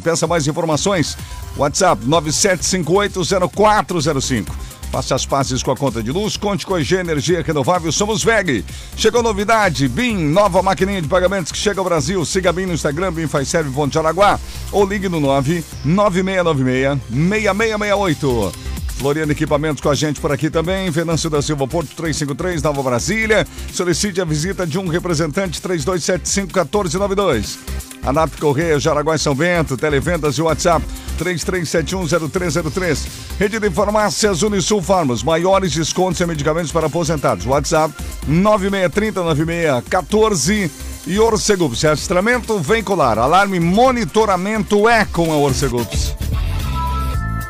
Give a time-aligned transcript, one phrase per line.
[0.00, 1.18] Peça mais informações.
[1.56, 4.46] WhatsApp 97580405.
[4.92, 8.22] Faça as pazes com a conta de luz, conte com a G Energia Renovável, somos
[8.22, 8.64] VEG.
[8.96, 12.24] Chegou novidade, BIM, nova maquininha de pagamentos que chega ao Brasil.
[12.24, 14.38] Siga BIM no Instagram, BIM faz serve Ponte Araguá.
[14.70, 18.71] Ou ligue no 99696 6668.
[19.02, 20.88] Floriano Equipamentos com a gente por aqui também.
[20.88, 23.44] Venâncio da Silva Porto 353, Nova Brasília.
[23.72, 27.58] Solicite a visita de um representante 3275 1492.
[28.04, 30.86] ANAP Correia, Jaraguá e São Bento, Televendas e WhatsApp
[31.18, 33.08] 33710303.
[33.40, 37.44] Rede de Farmácias Unisul Farmas, maiores descontos em medicamentos para aposentados.
[37.44, 37.92] WhatsApp
[38.28, 40.70] 96309614
[41.08, 41.82] e Orcegups.
[41.82, 46.14] Rastreamento veicular, alarme monitoramento é com a Orcegups.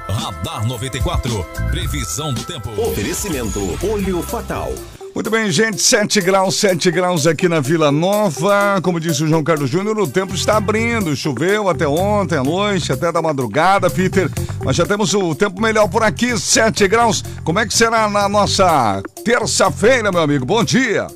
[0.09, 2.70] Radar 94, previsão do tempo.
[2.80, 4.73] Oferecimento Olho Fatal.
[5.15, 8.80] Muito bem, gente, 7 graus, 7 graus aqui na Vila Nova.
[8.83, 11.15] Como disse o João Carlos Júnior, o tempo está abrindo.
[11.15, 14.30] Choveu até ontem à noite, até da madrugada, Peter.
[14.65, 17.22] Mas já temos o tempo melhor por aqui, 7 graus.
[17.44, 20.44] Como é que será na nossa terça-feira, meu amigo?
[20.44, 21.06] Bom dia.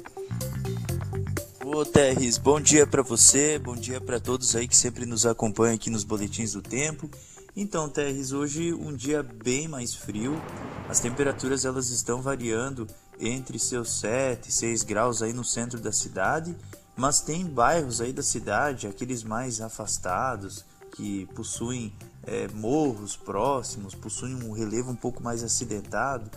[1.65, 5.75] Ô Terres, bom dia para você, bom dia para todos aí que sempre nos acompanham
[5.75, 7.11] aqui nos boletins do tempo.
[7.59, 10.39] Então, Terres, hoje um dia bem mais frio.
[10.91, 12.87] As temperaturas elas estão variando
[13.19, 16.55] entre seus 7 e 6 graus aí no centro da cidade,
[16.95, 24.35] mas tem bairros aí da cidade, aqueles mais afastados, que possuem é, morros próximos, possuem
[24.35, 26.31] um relevo um pouco mais acidentado,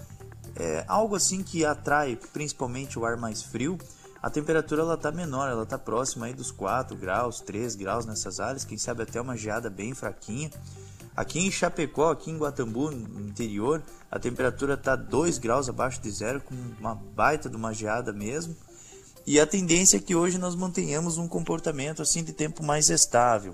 [0.55, 3.77] é, algo assim que atrai principalmente o ar mais frio.
[4.23, 8.39] A temperatura ela tá menor, ela tá próxima aí dos 4 graus, 3 graus nessas
[8.39, 10.49] áreas, quem sabe até uma geada bem fraquinha.
[11.19, 16.09] Aqui em Chapecó, aqui em Guatambu, no interior, a temperatura está 2 graus abaixo de
[16.09, 18.55] zero, com uma baita de uma geada mesmo.
[19.27, 23.53] E a tendência é que hoje nós mantenhamos um comportamento assim de tempo mais estável.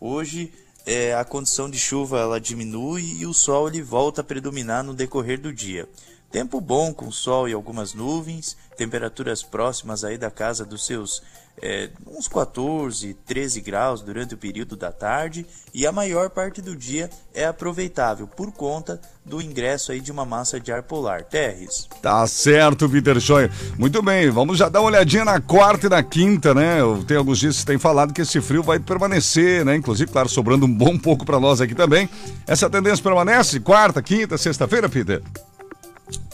[0.00, 0.52] Hoje
[0.84, 4.92] é, a condição de chuva ela diminui e o sol ele volta a predominar no
[4.92, 5.88] decorrer do dia.
[6.32, 11.22] Tempo bom com sol e algumas nuvens, temperaturas próximas aí da casa dos seus
[11.62, 16.76] é, uns 14, 13 graus durante o período da tarde e a maior parte do
[16.76, 21.24] dia é aproveitável por conta do ingresso aí de uma massa de ar polar.
[21.24, 21.88] Terres.
[22.02, 23.50] Tá certo, Peter Schoen.
[23.78, 26.78] Muito bem, vamos já dar uma olhadinha na quarta e na quinta, né?
[27.06, 29.76] Tem alguns dias que tem falado que esse frio vai permanecer, né?
[29.76, 32.08] Inclusive, claro, sobrando um bom pouco para nós aqui também.
[32.46, 35.22] Essa tendência permanece quarta, quinta, sexta-feira, Peter?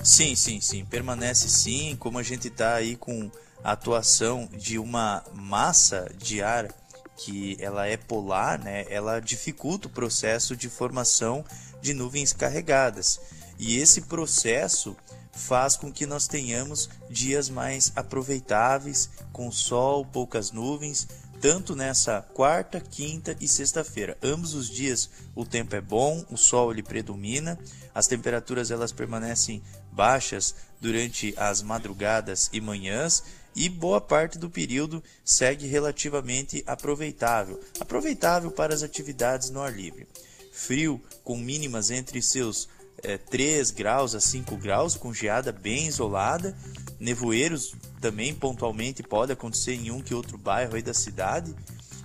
[0.02, 0.84] Sim, sim, sim.
[0.84, 3.30] Permanece sim, como a gente tá aí com
[3.62, 6.72] a atuação de uma massa de ar
[7.16, 11.44] que ela é polar, né, ela dificulta o processo de formação
[11.80, 13.20] de nuvens carregadas.
[13.58, 14.96] E esse processo
[15.30, 21.06] faz com que nós tenhamos dias mais aproveitáveis, com sol, poucas nuvens,
[21.40, 24.16] tanto nessa quarta, quinta e sexta-feira.
[24.22, 27.58] Ambos os dias o tempo é bom, o sol ele predomina,
[27.94, 33.22] as temperaturas elas permanecem baixas durante as madrugadas e manhãs
[33.54, 40.06] e boa parte do período segue relativamente aproveitável, aproveitável para as atividades no ar livre.
[40.52, 42.68] Frio com mínimas entre seus
[43.02, 46.56] é, 3 graus a 5 graus, com geada bem isolada,
[47.00, 51.54] nevoeiros também pontualmente pode acontecer em um que outro bairro aí da cidade,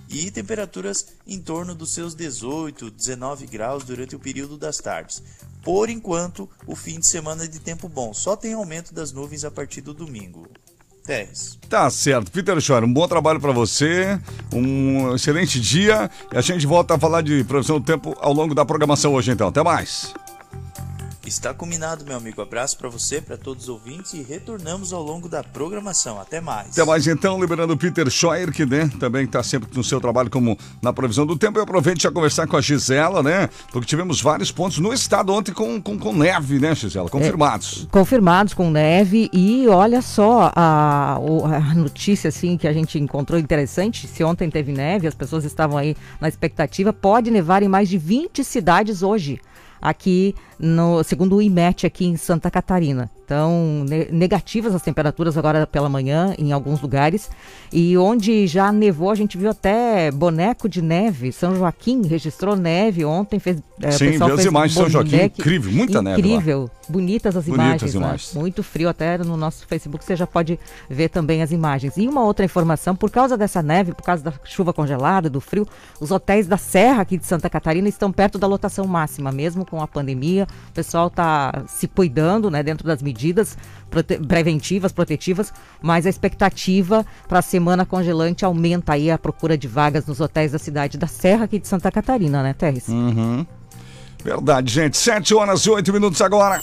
[0.08, 5.22] e temperaturas em torno dos seus 18, 19 graus durante o período das tardes.
[5.62, 9.44] Por enquanto, o fim de semana é de tempo bom, só tem aumento das nuvens
[9.44, 10.48] a partir do domingo.
[11.08, 11.58] 10.
[11.70, 12.30] Tá certo.
[12.30, 14.20] Peter Schor, um bom trabalho para você,
[14.52, 18.54] um excelente dia e a gente volta a falar de previsão do tempo ao longo
[18.54, 19.48] da programação hoje então.
[19.48, 20.14] Até mais.
[21.28, 22.40] Está combinado, meu amigo.
[22.40, 26.18] Abraço para você, para todos os ouvintes e retornamos ao longo da programação.
[26.18, 26.70] Até mais.
[26.70, 30.30] Até mais então, liberando o Peter Scheuer, que né, também está sempre no seu trabalho
[30.30, 31.58] como na previsão do tempo.
[31.58, 33.50] Eu aproveito já conversar com a Gisela, né?
[33.70, 37.10] Porque tivemos vários pontos no estado ontem com, com, com neve, né, Gisela?
[37.10, 37.84] Confirmados.
[37.84, 43.38] É, confirmados com neve e olha só a, a notícia assim que a gente encontrou
[43.38, 44.08] interessante.
[44.08, 47.98] Se ontem teve neve, as pessoas estavam aí na expectativa, pode nevar em mais de
[47.98, 49.38] 20 cidades hoje
[49.80, 53.10] aqui no segundo o IMET aqui em Santa Catarina.
[53.28, 57.28] Então, negativas as temperaturas agora pela manhã em alguns lugares.
[57.70, 61.30] E onde já nevou, a gente viu até boneco de neve.
[61.30, 63.38] São Joaquim registrou neve ontem.
[63.38, 65.24] Fez, é, Sim, viu as imagens de São Joaquim.
[65.24, 66.20] Incrível, muita incrível, neve.
[66.20, 66.70] Incrível.
[66.88, 67.94] Bonitas as Bonitas imagens.
[67.94, 68.00] Né?
[68.00, 68.34] imagens.
[68.34, 68.40] Né?
[68.40, 68.88] Muito frio.
[68.88, 70.58] Até no nosso Facebook você já pode
[70.88, 71.98] ver também as imagens.
[71.98, 75.68] E uma outra informação: por causa dessa neve, por causa da chuva congelada, do frio,
[76.00, 79.82] os hotéis da Serra aqui de Santa Catarina estão perto da lotação máxima, mesmo com
[79.82, 80.47] a pandemia.
[80.68, 83.56] O pessoal está se cuidando, né, dentro das medidas
[83.90, 89.66] prote preventivas, protetivas, mas a expectativa para a semana congelante aumenta aí a procura de
[89.66, 92.88] vagas nos hotéis da cidade da Serra aqui de Santa Catarina, né, Terres?
[92.88, 93.46] Uhum.
[94.22, 94.96] Verdade, gente.
[94.96, 96.62] 7 horas e 8 minutos agora.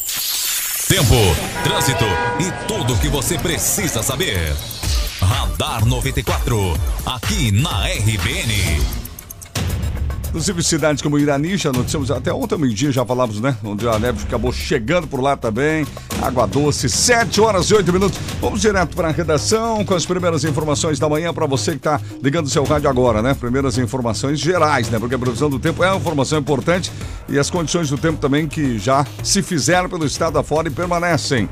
[0.87, 1.15] Tempo,
[1.63, 2.05] trânsito
[2.39, 4.55] e tudo o que você precisa saber.
[5.19, 6.57] Radar 94,
[7.05, 9.04] aqui na RBN.
[10.35, 13.55] Inclusive cidades como Irani, já noticiamos até ontem meio-dia, já falávamos, né?
[13.63, 15.87] Onde a neve acabou chegando por lá também.
[16.21, 18.19] Água doce, 7 horas e 8 minutos.
[18.41, 22.01] Vamos direto para a redação com as primeiras informações da manhã para você que está
[22.21, 23.33] ligando o seu rádio agora, né?
[23.33, 24.99] Primeiras informações gerais, né?
[24.99, 26.91] Porque a previsão do tempo é uma informação importante
[27.29, 31.47] e as condições do tempo também que já se fizeram pelo estado afora e permanecem.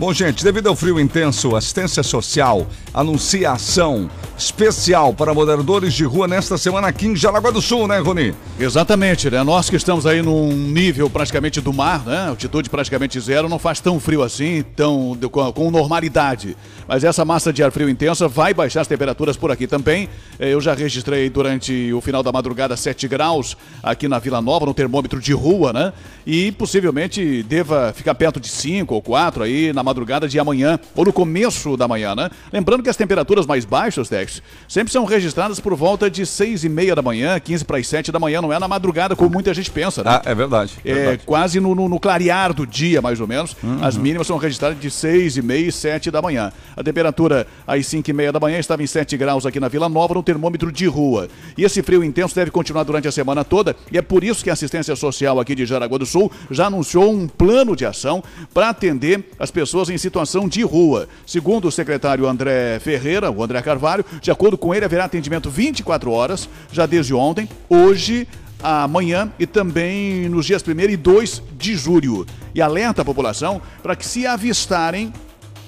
[0.00, 6.26] Bom, gente, devido ao frio intenso, assistência social anuncia ação especial para moradores de rua
[6.26, 8.34] nesta semana aqui em Jaraguá do Sul, né, Rony?
[8.58, 9.42] Exatamente, né?
[9.42, 12.28] Nós que estamos aí num nível praticamente do mar, né?
[12.28, 16.56] Altitude praticamente zero, não faz tão frio assim, tão com, com normalidade.
[16.88, 20.08] Mas essa massa de ar frio intensa vai baixar as temperaturas por aqui também.
[20.38, 24.64] Eh, eu já registrei durante o final da madrugada 7 graus aqui na Vila Nova,
[24.64, 25.92] no termômetro de rua, né?
[26.26, 31.04] E possivelmente deva ficar perto de 5 ou 4 aí na madrugada de amanhã, ou
[31.04, 32.30] no começo da manhã, né?
[32.52, 36.68] Lembrando que as temperaturas mais baixas, Tex, sempre são registradas por volta de 6 e
[36.68, 39.52] meia da manhã, 15 para as 7 da manhã, não é na madrugada, como muita
[39.52, 40.10] gente pensa, né?
[40.10, 40.74] Ah, é verdade.
[40.84, 41.22] É verdade.
[41.26, 43.56] quase no, no, no clarear do dia, mais ou menos.
[43.62, 43.82] Uhum.
[43.82, 46.52] As mínimas são registradas de 6 e meia e 7 da manhã.
[46.76, 49.88] A temperatura às 5 e meia da manhã estava em 7 graus aqui na Vila
[49.88, 51.28] Nova, no termômetro de rua.
[51.56, 54.50] E esse frio intenso deve continuar durante a semana toda, e é por isso que
[54.50, 58.22] a assistência social aqui de Jaraguá do Sul já anunciou um plano de ação
[58.52, 61.08] para atender as pessoas em situação de rua.
[61.26, 66.10] Segundo o secretário André Ferreira, o André Carvalho, de acordo com ele, haverá atendimento 24
[66.10, 68.26] horas, já desde ontem, hoje,
[68.62, 72.26] amanhã e também nos dias 1 e 2 de julho.
[72.54, 75.12] E alerta a população para que se avistarem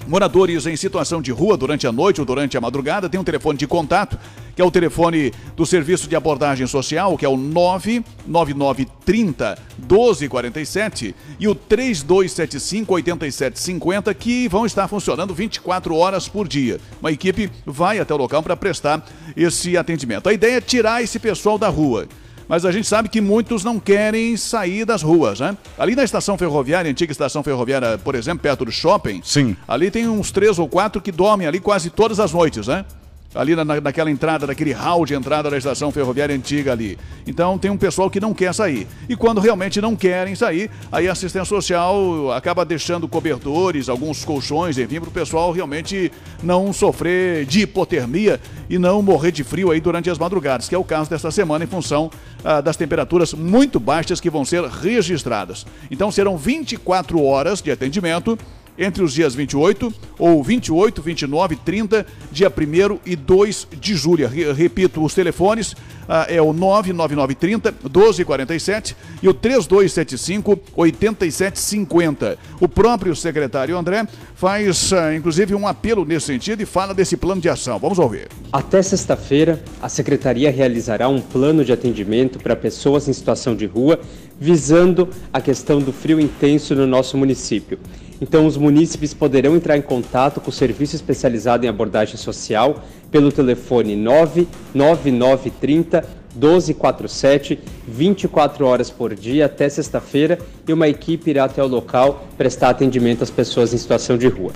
[0.06, 3.56] Moradores em situação de rua durante a noite ou durante a madrugada tem um telefone
[3.56, 4.18] de contato,
[4.54, 11.46] que é o telefone do Serviço de Abordagem Social, que é o 99930 1247 e
[11.46, 16.80] o 3275 8750, que vão estar funcionando 24 horas por dia.
[17.00, 19.06] Uma equipe vai até o local para prestar
[19.36, 20.28] esse atendimento.
[20.28, 22.08] A ideia é tirar esse pessoal da rua
[22.52, 25.56] mas a gente sabe que muitos não querem sair das ruas, né?
[25.78, 29.56] Ali na estação ferroviária, antiga estação ferroviária, por exemplo, perto do shopping, Sim.
[29.66, 32.84] ali tem uns três ou quatro que dormem ali quase todas as noites, né?
[33.34, 36.98] Ali na, naquela entrada, daquele hall de entrada da estação ferroviária antiga ali.
[37.26, 38.86] Então tem um pessoal que não quer sair.
[39.08, 44.78] E quando realmente não querem sair, aí a assistência social acaba deixando cobertores, alguns colchões,
[44.78, 46.12] enfim, para o pessoal realmente
[46.42, 50.78] não sofrer de hipotermia e não morrer de frio aí durante as madrugadas, que é
[50.78, 52.10] o caso desta semana em função
[52.44, 55.66] ah, das temperaturas muito baixas que vão ser registradas.
[55.90, 58.38] Então serão 24 horas de atendimento
[58.82, 64.28] entre os dias 28 ou 28, 29, 30, dia 1 e 2 de julho.
[64.28, 65.74] Repito, os telefones
[66.08, 72.38] ah, é o 99930 1247 e o 3275 8750.
[72.60, 77.40] O próprio secretário André faz, ah, inclusive, um apelo nesse sentido e fala desse plano
[77.40, 77.78] de ação.
[77.78, 78.28] Vamos ouvir.
[78.52, 84.00] Até sexta-feira, a secretaria realizará um plano de atendimento para pessoas em situação de rua,
[84.38, 87.78] visando a questão do frio intenso no nosso município.
[88.22, 92.80] Então, os munícipes poderão entrar em contato com o Serviço Especializado em Abordagem Social
[93.10, 101.64] pelo telefone 99930 1247, 24 horas por dia até sexta-feira, e uma equipe irá até
[101.64, 104.52] o local prestar atendimento às pessoas em situação de rua.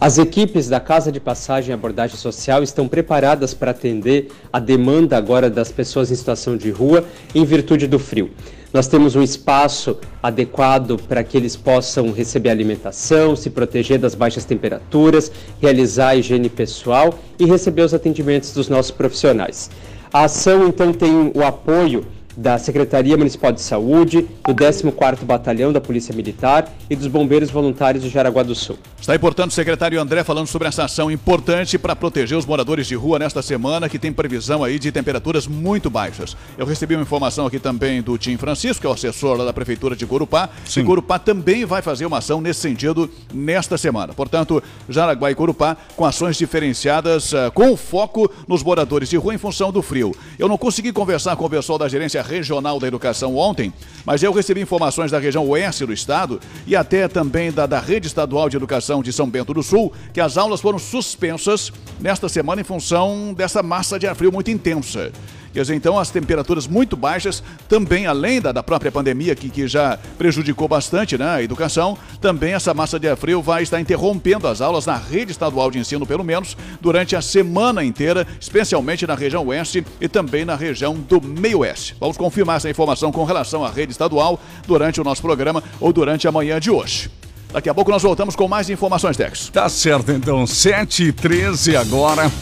[0.00, 5.18] As equipes da Casa de Passagem e Abordagem Social estão preparadas para atender a demanda
[5.18, 8.30] agora das pessoas em situação de rua em virtude do frio.
[8.72, 14.46] Nós temos um espaço adequado para que eles possam receber alimentação, se proteger das baixas
[14.46, 19.70] temperaturas, realizar a higiene pessoal e receber os atendimentos dos nossos profissionais.
[20.10, 25.80] A ação então tem o apoio da Secretaria Municipal de Saúde, do 14º Batalhão da
[25.80, 28.78] Polícia Militar e dos Bombeiros Voluntários de Jaraguá do Sul.
[29.00, 32.86] Está aí, portanto, o secretário André falando sobre essa ação importante para proteger os moradores
[32.86, 36.36] de rua nesta semana, que tem previsão aí de temperaturas muito baixas.
[36.56, 39.52] Eu recebi uma informação aqui também do Tim Francisco, que é o assessor lá da
[39.52, 40.80] Prefeitura de Corupá, Sim.
[40.80, 44.14] e Corupá também vai fazer uma ação nesse sentido nesta semana.
[44.14, 49.38] Portanto, Jaraguá e Corupá com ações diferenciadas, uh, com foco nos moradores de rua em
[49.38, 50.14] função do frio.
[50.38, 53.72] Eu não consegui conversar com o pessoal da gerência Regional da Educação ontem,
[54.04, 58.06] mas eu recebi informações da região oeste do estado e até também da, da Rede
[58.06, 62.60] Estadual de Educação de São Bento do Sul, que as aulas foram suspensas nesta semana
[62.60, 65.12] em função dessa massa de ar frio muito intensa.
[65.52, 69.68] Quer dizer, então as temperaturas muito baixas, também além da, da própria pandemia, que, que
[69.68, 74.48] já prejudicou bastante né, a educação, também essa massa de ar frio vai estar interrompendo
[74.48, 79.14] as aulas na rede estadual de ensino, pelo menos durante a semana inteira, especialmente na
[79.14, 81.94] região oeste e também na região do meio-oeste.
[82.00, 86.26] Vamos confirmar essa informação com relação à rede estadual durante o nosso programa ou durante
[86.26, 87.10] a manhã de hoje.
[87.52, 89.50] Daqui a pouco nós voltamos com mais informações, Tex.
[89.50, 90.46] Tá certo, então.
[90.46, 92.32] 7 e 13 agora.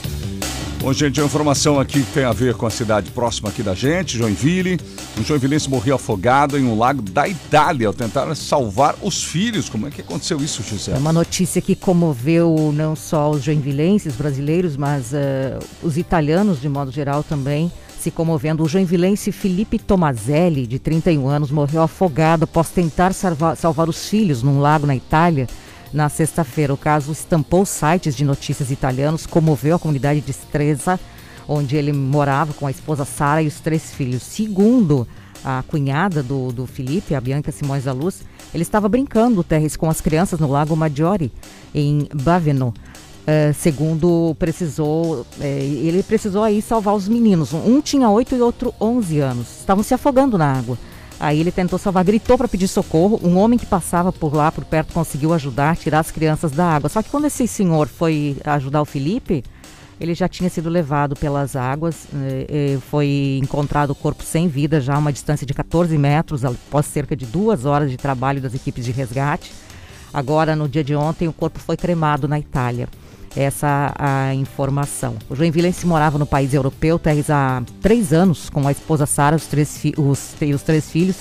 [0.80, 3.74] Bom, gente, uma informação aqui que tem a ver com a cidade próxima aqui da
[3.74, 4.80] gente, Joinville.
[5.18, 9.68] Um joinvilense morreu afogado em um lago da Itália ao tentar salvar os filhos.
[9.68, 10.96] Como é que aconteceu isso, Gisele?
[10.96, 16.68] É uma notícia que comoveu não só os joinvilenses brasileiros, mas uh, os italianos de
[16.70, 18.62] modo geral também se comovendo.
[18.62, 24.42] O joinvilense Felipe Tomazelli, de 31 anos, morreu afogado após tentar salvar, salvar os filhos
[24.42, 25.46] num lago na Itália
[25.92, 26.72] na sexta-feira.
[26.72, 30.98] O caso estampou sites de notícias italianos, comoveu a comunidade de Stresa,
[31.48, 34.22] onde ele morava com a esposa Sara e os três filhos.
[34.22, 35.06] Segundo
[35.44, 39.88] a cunhada do, do Felipe, a Bianca Simões da Luz, ele estava brincando, Terres, com
[39.88, 41.32] as crianças no Lago Maggiore,
[41.74, 42.74] em Baveno.
[43.20, 47.52] Uh, segundo precisou, uh, ele precisou aí salvar os meninos.
[47.52, 49.60] Um tinha 8 e outro 11 anos.
[49.60, 50.76] Estavam se afogando na água.
[51.20, 53.20] Aí ele tentou salvar, gritou para pedir socorro.
[53.22, 56.88] Um homem que passava por lá, por perto, conseguiu ajudar, tirar as crianças da água.
[56.88, 59.44] Só que quando esse senhor foi ajudar o Felipe,
[60.00, 62.06] ele já tinha sido levado pelas águas.
[62.14, 66.86] Eh, foi encontrado o corpo sem vida, já a uma distância de 14 metros, após
[66.86, 69.52] cerca de duas horas de trabalho das equipes de resgate.
[70.14, 72.88] Agora, no dia de ontem, o corpo foi cremado na Itália
[73.36, 75.16] essa a informação.
[75.28, 79.46] O Joinvilense morava no país europeu, Terres, há três anos, com a esposa Sara, os
[79.46, 81.16] três, os, os três filhos,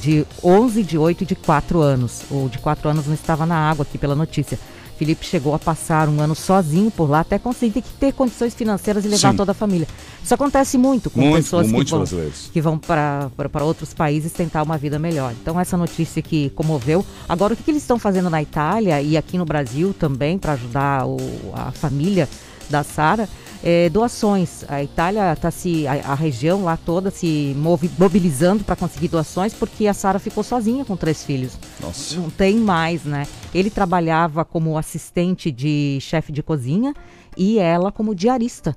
[0.00, 2.22] de 11, de 8 e de 4 anos.
[2.30, 4.58] O de 4 anos não estava na água aqui pela notícia.
[4.96, 9.08] Felipe chegou a passar um ano sozinho por lá até conseguir ter condições financeiras e
[9.08, 9.36] levar Sim.
[9.36, 9.86] toda a família.
[10.22, 12.04] Isso acontece muito com muito, pessoas com que, vão,
[12.52, 15.32] que vão para outros países tentar uma vida melhor.
[15.40, 17.04] Então essa notícia que comoveu.
[17.28, 20.54] Agora o que, que eles estão fazendo na Itália e aqui no Brasil também para
[20.54, 21.16] ajudar o,
[21.52, 22.28] a família
[22.68, 23.28] da Sara
[23.62, 24.64] é, doações.
[24.68, 27.54] A Itália está se, a, a, região lá toda se
[27.98, 31.58] mobilizando para conseguir doações porque a Sara ficou sozinha com três filhos.
[31.80, 32.16] Nossa.
[32.16, 33.26] Não tem mais, né?
[33.54, 36.94] Ele trabalhava como assistente de chefe de cozinha
[37.36, 38.76] e ela como diarista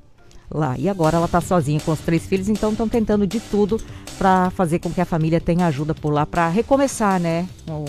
[0.51, 0.75] lá.
[0.77, 3.79] E agora ela está sozinha com os três filhos, então estão tentando de tudo
[4.17, 7.47] para fazer com que a família tenha ajuda por lá para recomeçar, né?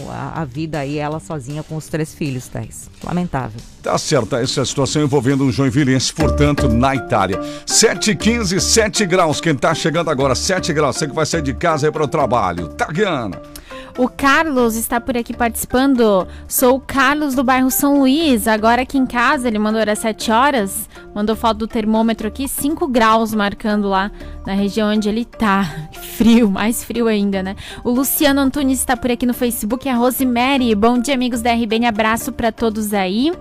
[0.08, 2.88] A, a, vida aí, ela sozinha com os três filhos, Thais.
[3.02, 3.60] Lamentável.
[3.82, 7.40] Tá certo, essa situação envolvendo um joinvilense, portanto, na Itália.
[7.66, 9.40] 7 15 7 graus.
[9.40, 10.96] Quem tá chegando agora, 7 graus.
[10.96, 12.68] Você que vai sair de casa aí para o trabalho.
[12.68, 13.40] Tagiana.
[13.98, 16.26] O Carlos está por aqui participando.
[16.48, 18.46] Sou o Carlos do bairro São Luís.
[18.46, 20.88] Agora aqui em casa, ele mandou às 7 horas.
[21.14, 24.10] Mandou foto do termômetro aqui, 5 graus marcando lá
[24.46, 25.88] na região onde ele tá.
[26.20, 27.56] Frio, mais frio ainda, né?
[27.82, 29.88] O Luciano Antunes está por aqui no Facebook.
[29.88, 30.74] A Rosemary.
[30.74, 31.86] Bom dia, amigos da RBN.
[31.86, 33.32] Abraço para todos aí.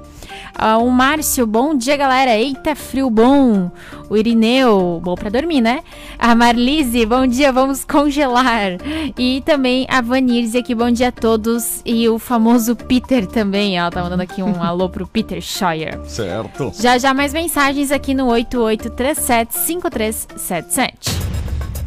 [0.57, 2.37] Uh, o Márcio, bom dia, galera.
[2.37, 3.69] Eita, frio bom.
[4.09, 5.81] O Irineu, bom pra dormir, né?
[6.17, 8.77] A Marlise, bom dia, vamos congelar.
[9.17, 10.01] E também a
[10.39, 11.81] Vanirze aqui, bom dia a todos.
[11.85, 15.99] E o famoso Peter também, ela tá mandando aqui um alô pro Peter Scheuer.
[16.07, 16.71] Certo.
[16.79, 20.93] Já já mais mensagens aqui no 88375377.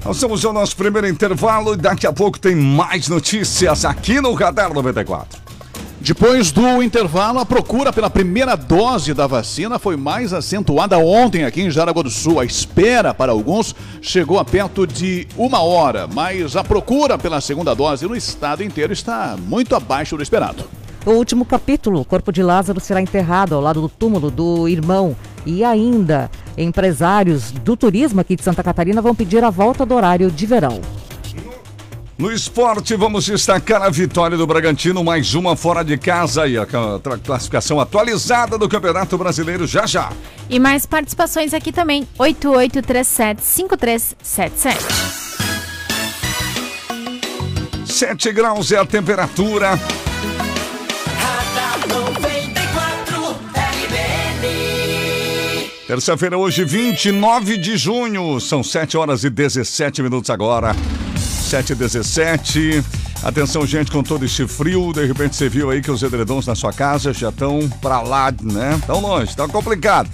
[0.05, 4.35] Nós estamos no nosso primeiro intervalo e daqui a pouco tem mais notícias aqui no
[4.35, 5.41] Radar 94.
[6.05, 11.63] Depois do intervalo, a procura pela primeira dose da vacina foi mais acentuada ontem aqui
[11.63, 12.41] em Jaraguá do Sul.
[12.41, 17.73] A espera para alguns chegou a perto de uma hora, mas a procura pela segunda
[17.73, 20.65] dose no estado inteiro está muito abaixo do esperado.
[21.07, 25.15] O último capítulo, o corpo de Lázaro será enterrado ao lado do túmulo do irmão.
[25.47, 26.29] E ainda,
[26.59, 30.81] empresários do turismo aqui de Santa Catarina vão pedir a volta do horário de verão.
[32.19, 36.67] No esporte, vamos destacar a vitória do Bragantino, mais uma fora de casa e a
[37.25, 40.13] classificação atualizada do Campeonato Brasileiro já já.
[40.49, 44.77] E mais participações aqui também, 8837-5377.
[47.87, 49.79] 7 graus é a temperatura.
[55.87, 58.41] Terça-feira, hoje, 29 de junho.
[58.41, 60.75] São 7 horas e 17 minutos agora.
[61.53, 62.83] 717.
[63.23, 66.55] Atenção, gente, com todo este frio, de repente você viu aí que os edredons na
[66.55, 68.81] sua casa já estão para lá, né?
[68.87, 70.09] Tão longe, tá complicado.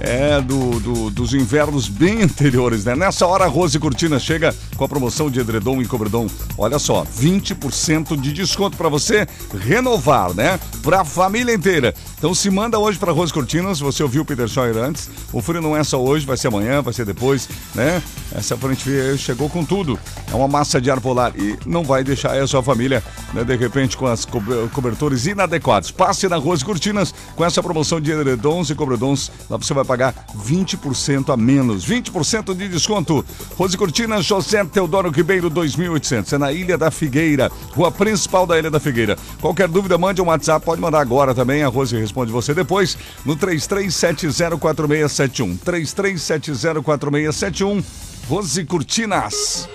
[0.00, 2.94] É, do, do- dos invernos bem anteriores, né?
[2.94, 6.26] Nessa hora, a Rose Cortina chega com a promoção de edredom e cobredom.
[6.58, 9.26] Olha só, 20% de desconto para você
[9.58, 10.58] renovar, né?
[10.82, 11.94] Pra família inteira.
[12.18, 15.08] Então se manda hoje pra Rose Cortinas, você ouviu o Peter Scheuer antes.
[15.32, 18.02] O frio não é só hoje, vai ser amanhã, vai ser depois, né?
[18.34, 18.84] Essa frente
[19.18, 19.98] chegou com tudo.
[20.30, 23.56] É uma massa de ar polar e não vai deixar a sua família, né, de
[23.56, 25.90] repente, com as co- cobertores inadequados.
[25.90, 29.30] Passe na Rose Cortinas com essa promoção de edredons e cobredons.
[29.48, 31.86] Lá você vai pagar 20% a menos.
[31.86, 33.24] 20% de desconto.
[33.56, 36.32] Rose Cortinas, José Teodoro Ribeiro 2800.
[36.32, 39.16] É na Ilha da Figueira, rua principal da Ilha da Figueira.
[39.40, 40.64] Qualquer dúvida, mande um WhatsApp.
[40.64, 41.62] Pode mandar agora também.
[41.62, 45.58] A Rose responde você depois no 33704671.
[45.58, 47.84] 33704671.
[48.28, 49.68] Rose Cortinas.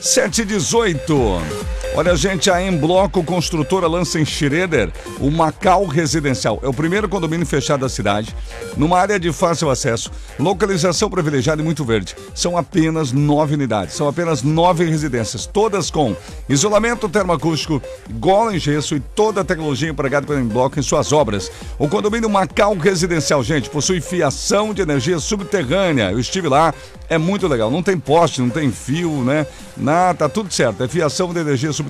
[0.00, 1.75] 718.
[1.98, 6.60] Olha, gente, a Em Bloco Construtora lança em Schroeder o Macau Residencial.
[6.62, 8.36] É o primeiro condomínio fechado da cidade,
[8.76, 12.14] numa área de fácil acesso, localização privilegiada e muito verde.
[12.34, 16.14] São apenas nove unidades, são apenas nove residências, todas com
[16.50, 21.14] isolamento termoacústico, gola em gesso e toda a tecnologia empregada pela Em Bloco em suas
[21.14, 21.50] obras.
[21.78, 26.12] O condomínio Macau Residencial, gente, possui fiação de energia subterrânea.
[26.12, 26.74] Eu estive lá,
[27.08, 27.70] é muito legal.
[27.70, 29.46] Não tem poste, não tem fio, né?
[29.78, 30.82] Nada, tá tudo certo.
[30.84, 31.85] É fiação de energia subterrânea.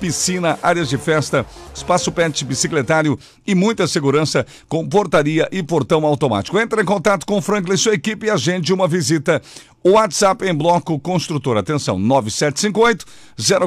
[0.00, 6.58] Piscina, áreas de festa, espaço pet, bicicletário e muita segurança com portaria e portão automático.
[6.58, 9.40] Entre em contato com o Franklin e sua equipe e agende uma visita.
[9.84, 11.56] O WhatsApp em bloco construtor.
[11.56, 13.04] Atenção, 9758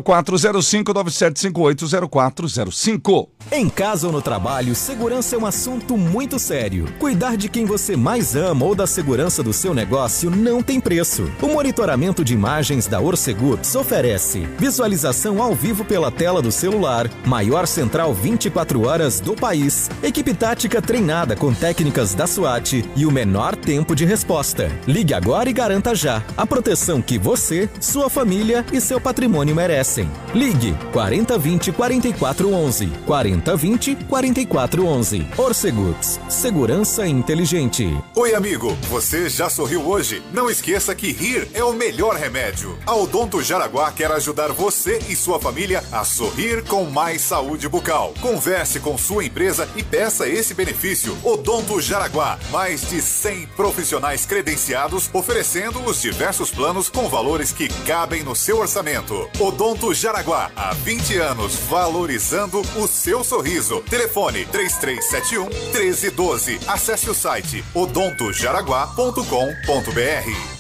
[0.02, 3.30] 0405 9758 0405.
[3.52, 6.88] Em casa ou no trabalho, segurança é um assunto muito sério.
[7.00, 11.30] Cuidar de quem você mais ama ou da segurança do seu negócio não tem preço.
[11.42, 17.68] O monitoramento de imagens da Orcegups oferece visualização ao vivo pela tela do celular, maior
[17.68, 23.56] central 24 horas do país, equipe tática treinada com técnicas da SWAT e o menor
[23.56, 24.72] tempo de resposta.
[24.88, 30.10] Ligue agora e garanta a proteção que você, sua família e seu patrimônio merecem.
[30.34, 35.28] Ligue 4020 4411 4020 4411.
[35.38, 37.98] Orcegups, segurança inteligente.
[38.16, 38.76] Oi, amigo.
[38.90, 40.22] Você já sorriu hoje?
[40.32, 42.78] Não esqueça que rir é o melhor remédio.
[42.86, 48.14] A Odonto Jaraguá quer ajudar você e sua família a sorrir com mais saúde bucal.
[48.22, 51.18] Converse com sua empresa e peça esse benefício.
[51.24, 58.24] Odonto Jaraguá, mais de 100 profissionais credenciados oferecendo os diversos planos com valores que cabem
[58.24, 59.30] no seu orçamento.
[59.40, 63.82] Odonto Jaraguá, há 20 anos valorizando o seu sorriso.
[63.82, 66.60] Telefone 3371 1312.
[66.68, 70.55] Acesse o site odontojaraguá.com.br.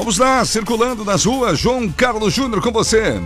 [0.00, 3.20] Vamos lá, circulando nas ruas, João Carlos Júnior com você.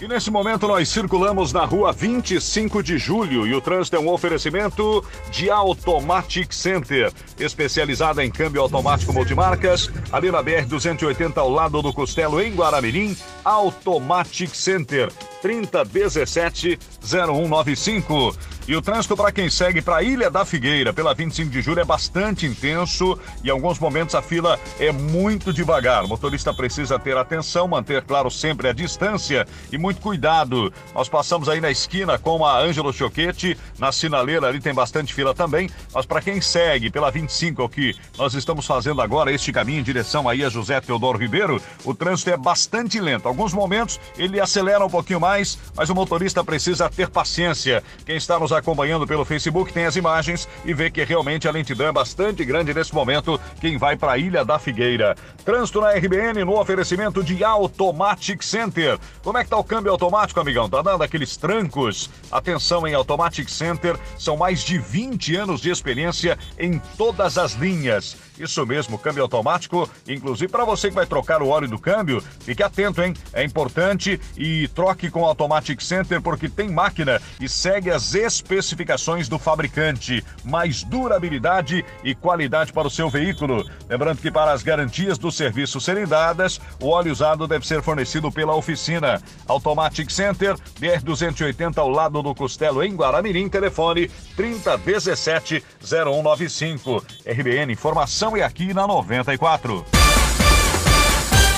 [0.00, 4.08] E nesse momento nós circulamos na rua 25 de julho e o trânsito é um
[4.08, 11.92] oferecimento de Automatic Center, especializada em câmbio automático multimarcas, ali na BR-280 ao lado do
[11.92, 18.34] Costelo, em Guaramirim, Automatic Center, 3017-0195.
[18.68, 21.80] E o trânsito para quem segue para a Ilha da Figueira pela 25 de julho
[21.80, 26.04] é bastante intenso e em alguns momentos a fila é muito devagar.
[26.04, 30.70] O motorista precisa ter atenção, manter, claro, sempre a distância e muito cuidado.
[30.94, 35.34] Nós passamos aí na esquina com a Ângelo Choquete, na sinaleira ali tem bastante fila
[35.34, 39.80] também, mas para quem segue pela 25 o que nós estamos fazendo agora, este caminho
[39.80, 43.28] em direção aí a José Teodoro Ribeiro, o trânsito é bastante lento.
[43.28, 47.82] Alguns momentos ele acelera um pouquinho mais, mas o motorista precisa ter paciência.
[48.04, 51.86] Quem está nos acompanhando pelo Facebook tem as imagens e vê que realmente a lentidão
[51.86, 53.40] é bastante grande nesse momento.
[53.60, 55.16] Quem vai para a Ilha da Figueira.
[55.44, 58.98] Trânsito na RBN no oferecimento de Automatic Center.
[59.22, 60.68] Como é que tá o câmbio automático, amigão?
[60.68, 62.10] Tá dando aqueles trancos?
[62.30, 68.27] Atenção em Automatic Center, são mais de 20 anos de experiência em todas as linhas.
[68.38, 72.62] Isso mesmo, câmbio automático, inclusive para você que vai trocar o óleo do câmbio, fique
[72.62, 73.14] atento, hein?
[73.32, 79.28] É importante e troque com o Automatic Center porque tem máquina e segue as especificações
[79.28, 80.24] do fabricante.
[80.44, 83.68] Mais durabilidade e qualidade para o seu veículo.
[83.88, 88.30] Lembrando que para as garantias do serviço serem dadas, o óleo usado deve ser fornecido
[88.30, 89.20] pela oficina.
[89.46, 97.04] Automatic Center, BR-280 ao lado do Costelo, em Guaramirim, telefone 3017 0195.
[97.26, 99.84] RBN Informação é aqui na 94.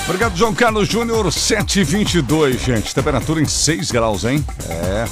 [0.05, 2.93] Obrigado, João Carlos Júnior, 722, gente.
[2.93, 4.43] Temperatura em 6 graus, hein?
[4.67, 5.05] É.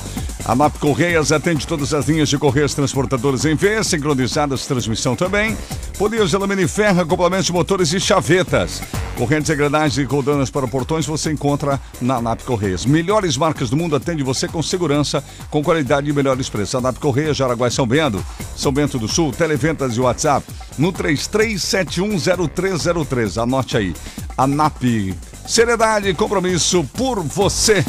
[0.45, 5.55] A MAP Correias atende todas as linhas de correios transportadores em V, sincronizadas transmissão também.
[5.97, 8.81] Polias de alumínio e ferro, acoplamentos de motores e chavetas.
[9.17, 12.85] Correntes, engrenagens e coldanas para portões você encontra na NAP Correias.
[12.85, 16.75] Melhores marcas do mundo atende você com segurança, com qualidade e melhores preços.
[16.75, 18.23] A NAP Correias, Jaraguá e São Bento,
[18.55, 20.47] São Bento do Sul, televentas e WhatsApp
[20.77, 23.43] no 33710303.
[23.43, 23.93] Anote aí.
[24.37, 25.13] A NAP.
[25.49, 27.83] Seriedade e compromisso por você.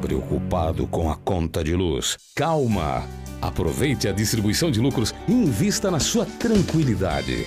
[0.00, 2.16] Preocupado com a conta de luz?
[2.34, 3.04] Calma!
[3.38, 7.46] Aproveite a distribuição de lucros e invista na sua tranquilidade.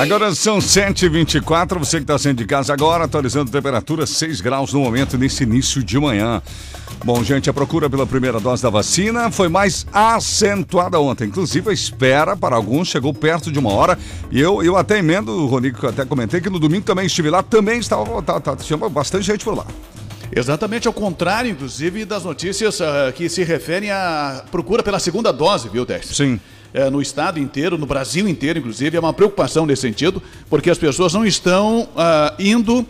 [0.00, 4.80] Agora são 7h24, você que está saindo de casa agora, atualizando temperatura 6 graus no
[4.80, 6.40] momento, nesse início de manhã.
[7.04, 11.28] Bom, gente, a procura pela primeira dose da vacina foi mais acentuada ontem.
[11.28, 13.98] Inclusive, a espera para alguns chegou perto de uma hora.
[14.30, 17.28] E eu, eu até emendo, Ronico, que eu até comentei que no domingo também estive
[17.28, 19.66] lá, também estava, tá, tá, tinha bastante gente por lá.
[20.34, 25.68] Exatamente ao contrário, inclusive, das notícias ah, que se referem à procura pela segunda dose,
[25.68, 26.14] viu, Teste?
[26.14, 26.40] Sim.
[26.72, 30.78] É, no estado inteiro, no Brasil inteiro, inclusive, é uma preocupação nesse sentido, porque as
[30.78, 32.86] pessoas não estão ah, indo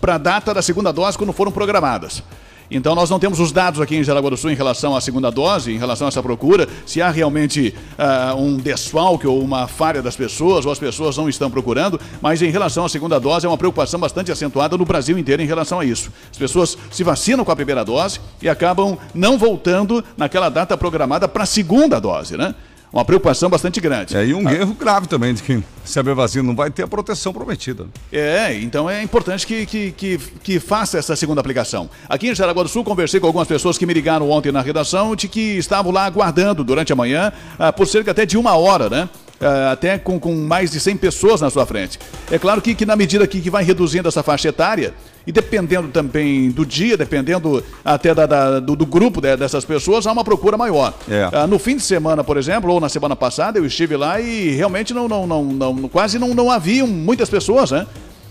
[0.00, 2.22] para a data da segunda dose quando foram programadas.
[2.70, 5.30] Então nós não temos os dados aqui em Jaraguá do Sul em relação à segunda
[5.30, 10.02] dose, em relação a essa procura, se há realmente ah, um desfalque ou uma falha
[10.02, 13.48] das pessoas, ou as pessoas não estão procurando, mas em relação à segunda dose é
[13.48, 16.10] uma preocupação bastante acentuada no Brasil inteiro em relação a isso.
[16.30, 21.28] As pessoas se vacinam com a primeira dose e acabam não voltando naquela data programada
[21.28, 22.54] para a segunda dose, né?
[22.96, 24.16] Uma preocupação bastante grande.
[24.16, 26.88] É, e um erro grave também, de que se a vacina não vai ter a
[26.88, 27.86] proteção prometida.
[28.10, 31.90] É, então é importante que, que, que, que, faça essa segunda aplicação.
[32.08, 35.14] Aqui em Jaraguá do Sul, conversei com algumas pessoas que me ligaram ontem na redação
[35.14, 38.88] de que estavam lá aguardando durante a manhã ah, por cerca até de uma hora,
[38.88, 39.10] né?
[39.38, 41.98] Uh, até com, com mais de 100 pessoas na sua frente.
[42.30, 44.94] É claro que, que na medida que, que vai reduzindo essa faixa etária,
[45.26, 50.06] e dependendo também do dia, dependendo até da, da, do, do, grupo de, dessas pessoas,
[50.06, 50.94] há uma procura maior.
[51.08, 51.26] É.
[51.26, 54.50] Uh, no fim de semana, por exemplo, ou na semana passada, eu estive lá e
[54.50, 57.86] realmente não, não, não, não quase não, não haviam muitas pessoas, né?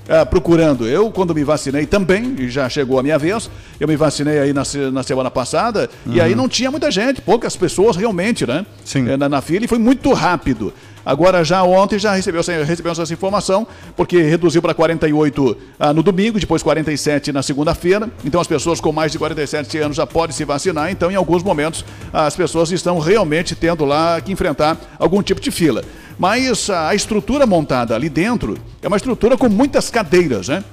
[0.05, 0.87] Uh, procurando.
[0.87, 4.53] Eu, quando me vacinei também, e já chegou a minha vez, eu me vacinei aí
[4.53, 4.61] na,
[4.93, 6.13] na semana passada, uhum.
[6.13, 8.65] e aí não tinha muita gente, poucas pessoas realmente, né?
[8.85, 9.01] Sim.
[9.17, 10.71] Na, na fila, e foi muito rápido.
[11.05, 16.39] Agora, já ontem, já recebeu, recebemos essa informação, porque reduziu para 48 ah, no domingo,
[16.39, 18.09] depois 47 na segunda-feira.
[18.23, 20.89] Então, as pessoas com mais de 47 anos já podem se vacinar.
[20.91, 25.51] Então, em alguns momentos, as pessoas estão realmente tendo lá que enfrentar algum tipo de
[25.51, 25.83] fila.
[26.17, 30.63] Mas a estrutura montada ali dentro é uma estrutura com muitas cadeiras, né?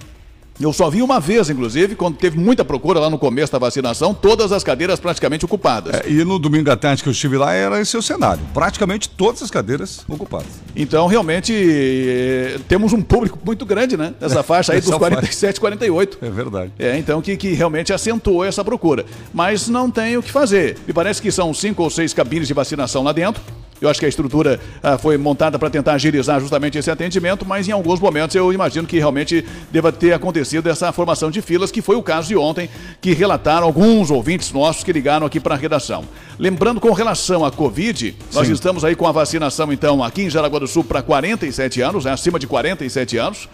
[0.62, 4.14] Eu só vi uma vez, inclusive, quando teve muita procura lá no começo da vacinação,
[4.14, 5.92] todas as cadeiras praticamente ocupadas.
[5.92, 8.40] É, e no domingo à tarde que eu estive lá, era esse o cenário.
[8.54, 10.46] Praticamente todas as cadeiras ocupadas.
[10.76, 14.14] Então, realmente, eh, temos um público muito grande, né?
[14.20, 16.18] Nessa faixa aí dos 47, 48.
[16.22, 16.72] É verdade.
[16.78, 19.04] É, então, que, que realmente acentuou essa procura.
[19.34, 20.78] Mas não tem o que fazer.
[20.86, 23.42] Me parece que são cinco ou seis cabines de vacinação lá dentro.
[23.82, 27.68] Eu acho que a estrutura ah, foi montada para tentar agilizar justamente esse atendimento, mas
[27.68, 31.82] em alguns momentos eu imagino que realmente deva ter acontecido essa formação de filas, que
[31.82, 35.58] foi o caso de ontem, que relataram alguns ouvintes nossos que ligaram aqui para a
[35.58, 36.04] redação.
[36.38, 38.52] Lembrando, com relação à Covid, nós Sim.
[38.52, 42.12] estamos aí com a vacinação, então, aqui em Jaraguá do Sul para 47 anos, né,
[42.12, 43.48] acima de 47 anos.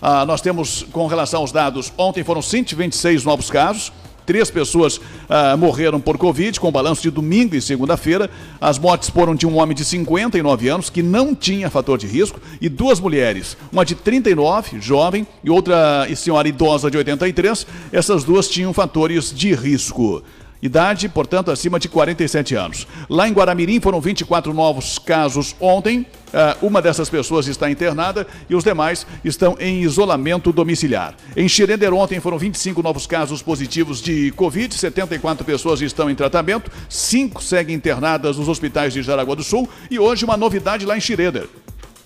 [0.00, 3.92] Ah, nós temos, com relação aos dados, ontem foram 126 novos casos.
[4.26, 8.30] Três pessoas ah, morreram por Covid, com balanço de domingo e segunda-feira.
[8.60, 12.40] As mortes foram de um homem de 59 anos, que não tinha fator de risco,
[12.60, 13.56] e duas mulheres.
[13.70, 17.66] Uma de 39, jovem, e outra senhora idosa de 83.
[17.92, 20.22] Essas duas tinham fatores de risco.
[20.64, 22.86] Idade, portanto, acima de 47 anos.
[23.10, 26.06] Lá em Guaramirim foram 24 novos casos ontem.
[26.34, 31.14] Ah, uma dessas pessoas está internada e os demais estão em isolamento domiciliar.
[31.36, 36.72] Em Xirender ontem foram 25 novos casos positivos de Covid, 74 pessoas estão em tratamento,
[36.88, 41.00] 5 seguem internadas nos hospitais de Jaraguá do Sul e hoje uma novidade lá em
[41.00, 41.48] Xirender.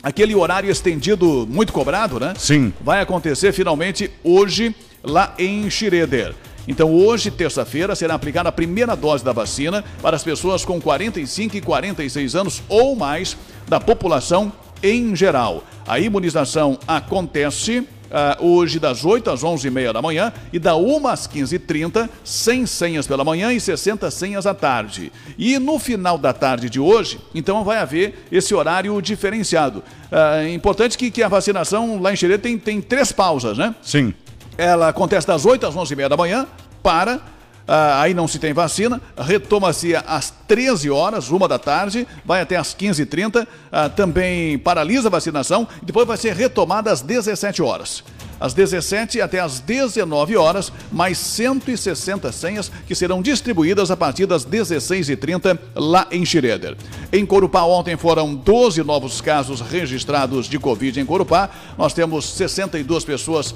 [0.02, 2.34] Aquele horário estendido muito cobrado, né?
[2.36, 2.72] Sim.
[2.82, 6.34] Vai acontecer finalmente hoje lá em Xireder.
[6.68, 11.56] Então, hoje, terça-feira, será aplicada a primeira dose da vacina para as pessoas com 45
[11.56, 14.52] e 46 anos ou mais da população
[14.82, 15.64] em geral.
[15.86, 21.26] A imunização acontece ah, hoje das 8 às 11h30 da manhã e da 1 às
[21.26, 25.12] 15h30, 100 senhas pela manhã e 60 senhas à tarde.
[25.38, 29.82] E no final da tarde de hoje, então vai haver esse horário diferenciado.
[30.10, 33.74] É importante que, que a vacinação lá em Xerê tem, tem três pausas, né?
[33.82, 34.14] Sim.
[34.58, 36.44] Ela acontece das 8 às 11h30 da manhã,
[36.82, 37.20] para,
[37.68, 42.56] ah, aí não se tem vacina, retoma-se às 13 horas, uma da tarde, vai até
[42.56, 48.02] às 15h30, ah, também paralisa a vacinação e depois vai ser retomada às 17 horas.
[48.40, 54.44] Às 17 até às 19 horas, mais 160 senhas que serão distribuídas a partir das
[54.44, 56.76] 16h30 lá em Schroeder.
[57.12, 61.50] Em Corupá, ontem foram 12 novos casos registrados de Covid em Corupá.
[61.76, 63.54] Nós temos 62 pessoas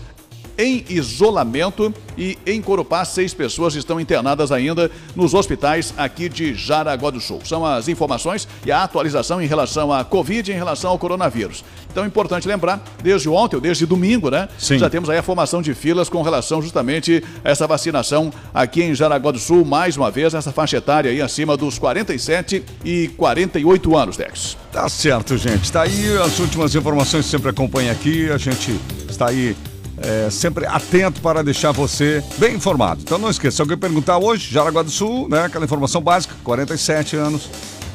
[0.59, 7.11] em isolamento e em Corupá, seis pessoas estão internadas ainda nos hospitais aqui de Jaraguá
[7.11, 7.41] do Sul.
[7.45, 11.65] São as informações e a atualização em relação à Covid e em relação ao coronavírus.
[11.91, 14.49] Então é importante lembrar, desde ontem ou desde domingo, né?
[14.59, 14.79] Sim.
[14.79, 18.95] Já temos aí a formação de filas com relação justamente a essa vacinação aqui em
[18.95, 23.97] Jaraguá do Sul, mais uma vez, essa faixa etária aí acima dos 47 e 48
[23.97, 24.57] anos, Dex.
[24.71, 25.71] Tá certo, gente.
[25.71, 28.31] Tá aí as últimas informações que sempre acompanha aqui.
[28.31, 29.55] A gente está aí
[30.03, 33.01] é, sempre atento para deixar você bem informado.
[33.03, 35.45] Então não esqueça, alguém perguntar hoje, Jaraguá do Sul, né?
[35.45, 37.49] Aquela informação básica, 47 anos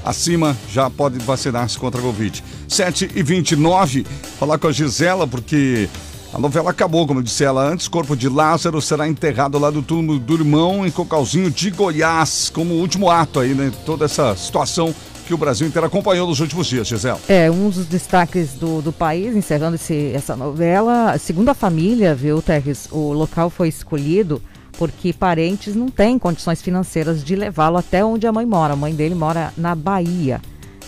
[0.05, 2.43] acima já pode vacinar-se contra a Covid.
[2.67, 4.05] 7 e 29
[4.39, 5.89] falar com a Gisela, porque
[6.33, 7.87] a novela acabou, como eu disse ela antes.
[7.87, 12.75] Corpo de Lázaro será enterrado lá do túmulo do irmão em Cocalzinho de Goiás, como
[12.75, 13.71] último ato aí, né?
[13.85, 14.95] Toda essa situação
[15.27, 17.19] que o Brasil inteiro acompanhou nos últimos dias, Gisela.
[17.27, 22.41] É, um dos destaques do, do país, encerrando esse, essa novela, segundo a família, viu,
[22.41, 24.41] Terres, o local foi escolhido
[24.77, 28.73] porque parentes não têm condições financeiras de levá-lo até onde a mãe mora.
[28.73, 30.39] A mãe dele mora na Bahia.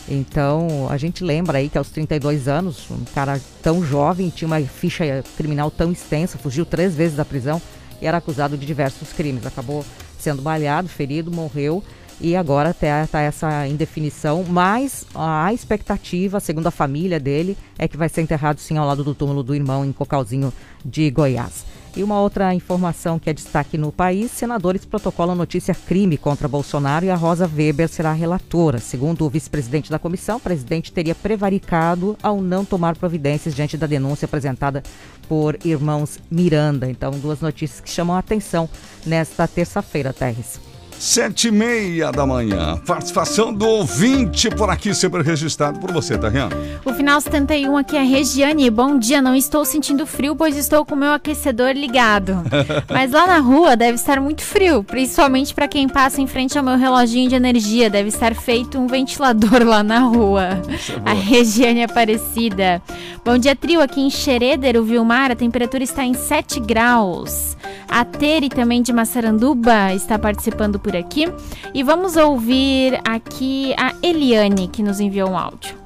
[0.07, 4.61] Então, a gente lembra aí que aos 32 anos, um cara tão jovem, tinha uma
[4.61, 7.61] ficha criminal tão extensa, fugiu três vezes da prisão
[8.01, 9.45] e era acusado de diversos crimes.
[9.45, 9.85] Acabou
[10.17, 11.83] sendo baleado, ferido, morreu
[12.21, 18.09] e agora está essa indefinição, mas a expectativa, segundo a família dele, é que vai
[18.09, 20.51] ser enterrado sim ao lado do túmulo do irmão em Cocalzinho
[20.83, 21.65] de Goiás.
[21.95, 27.05] E uma outra informação que é destaque no país: senadores protocolam notícia crime contra Bolsonaro
[27.05, 28.79] e a Rosa Weber será relatora.
[28.79, 33.87] Segundo o vice-presidente da comissão, o presidente teria prevaricado ao não tomar providências diante da
[33.87, 34.83] denúncia apresentada
[35.27, 36.89] por irmãos Miranda.
[36.89, 38.69] Então, duas notícias que chamam a atenção
[39.05, 40.68] nesta terça-feira, Terres.
[40.99, 42.75] Sete e meia da manhã.
[42.85, 46.49] Participação do ouvinte por aqui, sempre registrado por você, tá, Rian?
[46.83, 48.69] O final 71 aqui é Regiane.
[48.69, 52.43] Bom dia, não estou sentindo frio, pois estou com meu aquecedor ligado.
[52.91, 56.65] Mas lá na rua deve estar muito frio, principalmente para quem passa em frente ao
[56.65, 57.89] meu reloginho de energia.
[57.89, 60.61] Deve estar feito um ventilador lá na rua.
[61.05, 62.81] A Regiane Aparecida.
[63.23, 63.79] Bom dia, trio.
[63.79, 67.55] Aqui em Xereder, o Vilmar, a temperatura está em 7 graus.
[67.87, 71.31] A Tere também de Massaranduba está participando por aqui.
[71.71, 75.77] E vamos ouvir aqui a Eliane, que nos enviou um áudio.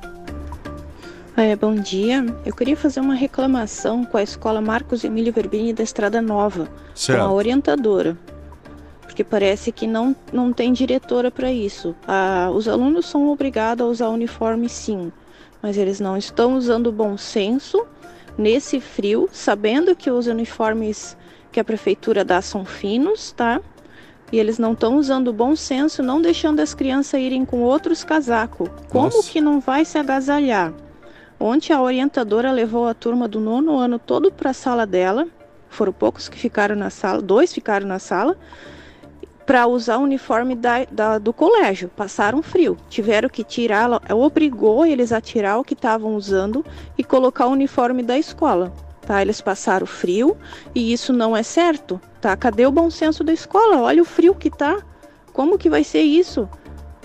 [1.35, 2.25] É, bom dia.
[2.45, 7.19] Eu queria fazer uma reclamação com a escola Marcos Emílio Verbini da Estrada Nova, Certo.
[7.19, 8.17] com a orientadora.
[9.01, 11.93] Porque parece que não, não tem diretora para isso.
[12.07, 15.11] Ah, os alunos são obrigados a usar uniforme sim,
[15.61, 17.85] mas eles não estão usando bom senso
[18.37, 21.17] nesse frio, sabendo que os uniformes
[21.51, 23.59] que a prefeitura dá são finos, tá?
[24.33, 28.03] E eles não estão usando o bom senso, não deixando as crianças irem com outros
[28.03, 28.67] casacos.
[28.89, 29.29] Como Nossa.
[29.29, 30.73] que não vai se agasalhar?
[31.39, 35.27] Ontem a orientadora levou a turma do nono ano todo para a sala dela.
[35.69, 38.35] Foram poucos que ficaram na sala, dois ficaram na sala,
[39.45, 41.91] para usar o uniforme da, da- do colégio.
[41.95, 42.75] Passaram frio.
[42.89, 46.65] Tiveram que tirar, obrigou eles a tirar o que estavam usando
[46.97, 48.73] e colocar o uniforme da escola.
[49.05, 49.21] Tá?
[49.21, 50.37] Eles passaram frio
[50.73, 52.35] e isso não é certo, tá?
[52.35, 53.81] Cadê o bom senso da escola?
[53.81, 54.81] Olha o frio que tá.
[55.31, 56.47] Como que vai ser isso?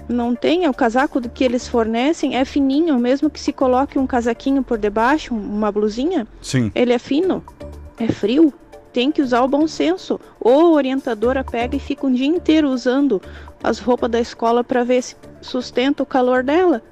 [0.08, 4.62] Não tem, o casaco que eles fornecem é fininho, mesmo que se coloque um casaquinho
[4.62, 6.72] por debaixo, uma blusinha, Sim.
[6.74, 7.44] ele é fino,
[7.98, 8.52] é frio.
[8.90, 10.18] Tem que usar o bom senso.
[10.40, 13.20] Ou a orientadora pega e fica um dia inteiro usando
[13.62, 16.82] as roupas da escola para ver se sustenta o calor dela.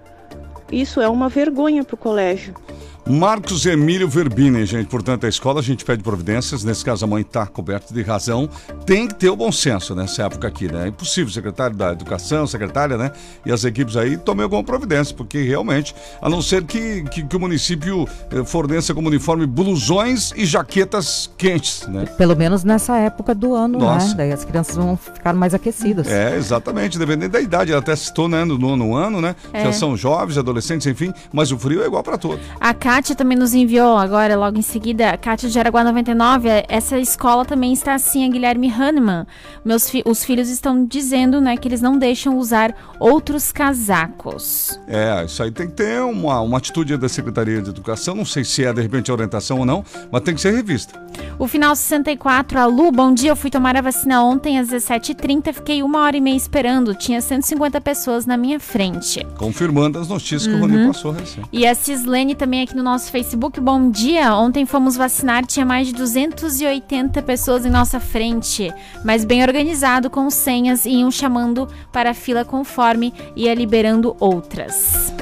[0.71, 2.55] Isso é uma vergonha para o colégio.
[3.09, 4.89] Marcos Emílio Verbini, gente.
[4.89, 6.65] Portanto, a escola a gente pede providências.
[6.65, 8.49] Nesse caso, a mãe está coberta de razão.
[8.85, 10.87] Tem que ter o bom senso nessa época aqui, né?
[10.87, 13.13] É impossível, secretário da Educação, secretária, né?
[13.45, 17.37] E as equipes aí tomem alguma providência, porque realmente, a não ser que, que, que
[17.37, 22.07] o município eh, forneça como uniforme blusões e jaquetas quentes, né?
[22.19, 24.09] Pelo menos nessa época do ano, Nossa.
[24.09, 24.15] né?
[24.17, 26.09] Daí as crianças vão ficar mais aquecidas.
[26.09, 27.71] É, exatamente, dependendo da idade.
[27.71, 29.37] Ela até citou, né, no nono ano, né?
[29.53, 29.63] É.
[29.63, 32.45] Já são jovens, adolescentes, enfim, mas o frio é igual para todos.
[32.61, 36.49] A Kátia também nos enviou agora, logo em seguida, Kátia de Araguá 99.
[36.67, 39.27] Essa escola também está assim, a Guilherme Hahnemann.
[39.63, 44.81] Meus fi- os filhos estão dizendo, né, que eles não deixam usar outros casacos.
[44.89, 48.15] É, isso aí tem que ter uma, uma atitude da Secretaria de Educação.
[48.15, 50.99] Não sei se é de repente orientação ou não, mas tem que ser revista.
[51.39, 53.31] O final 64, a Lu, bom dia.
[53.33, 56.95] Eu fui tomar a vacina ontem às 17h30, fiquei uma hora e meia esperando.
[56.95, 59.23] Tinha 150 pessoas na minha frente.
[59.37, 61.45] Confirmando as notícias que o Rony passou recém.
[61.53, 63.61] E a Cislene também aqui no nosso Facebook.
[63.61, 64.35] Bom dia.
[64.37, 68.73] Ontem fomos vacinar, tinha mais de 280 pessoas em nossa frente,
[69.05, 75.13] mas bem organizado com senhas e iam chamando para a fila conforme ia liberando outras.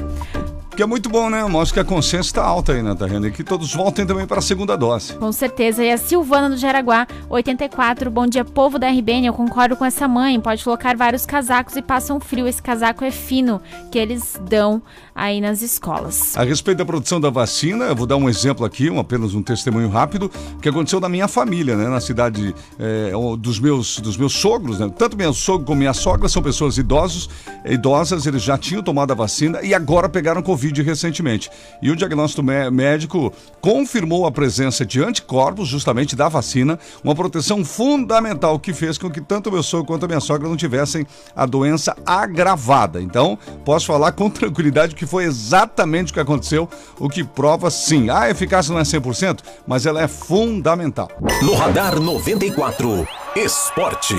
[0.76, 1.44] Que é muito bom, né?
[1.44, 4.40] Mostra que a consciência está alta aí na terreno e que todos voltem também para
[4.40, 5.14] a segunda dose.
[5.14, 5.84] Com certeza.
[5.84, 8.10] E a Silvana do Jaraguá, 84.
[8.10, 9.26] Bom dia, povo da RBN.
[9.26, 10.40] Eu concordo com essa mãe.
[10.40, 12.48] Pode colocar vários casacos e passam frio.
[12.48, 13.60] Esse casaco é fino
[13.92, 14.82] que eles dão
[15.14, 16.36] aí nas escolas.
[16.36, 19.44] A respeito da produção da vacina, eu vou dar um exemplo aqui, um, apenas um
[19.44, 20.28] testemunho rápido,
[20.60, 21.88] que aconteceu na minha família, né?
[21.88, 24.92] Na cidade é, dos, meus, dos meus sogros, né?
[24.98, 27.30] Tanto meu sogro como minha sogra são pessoas idosos,
[27.64, 31.50] idosas, eles já tinham tomado a vacina e agora pegaram Covid recentemente.
[31.82, 37.64] E o diagnóstico mé- médico confirmou a presença de anticorpos, justamente da vacina, uma proteção
[37.64, 41.46] fundamental que fez com que tanto meu sogro quanto a minha sogra não tivessem a
[41.46, 43.00] doença agravada.
[43.00, 48.10] Então, posso falar com tranquilidade que foi exatamente o que aconteceu, o que prova sim.
[48.10, 51.08] A eficácia não é 100%, mas ela é fundamental.
[51.42, 54.14] No Radar 94, Esporte.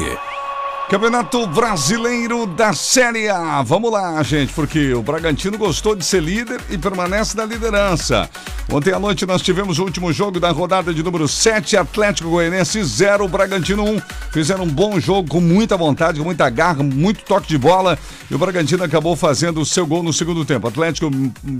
[0.89, 3.63] Campeonato Brasileiro da Série A.
[3.63, 8.29] Vamos lá, gente, porque o Bragantino gostou de ser líder e permanece na liderança.
[8.71, 12.83] Ontem à noite nós tivemos o último jogo da rodada de número 7, Atlético Goianiense
[12.83, 14.01] 0, Bragantino 1.
[14.31, 17.97] Fizeram um bom jogo com muita vontade, com muita garra, muito toque de bola
[18.29, 20.67] e o Bragantino acabou fazendo o seu gol no segundo tempo.
[20.67, 21.11] Atlético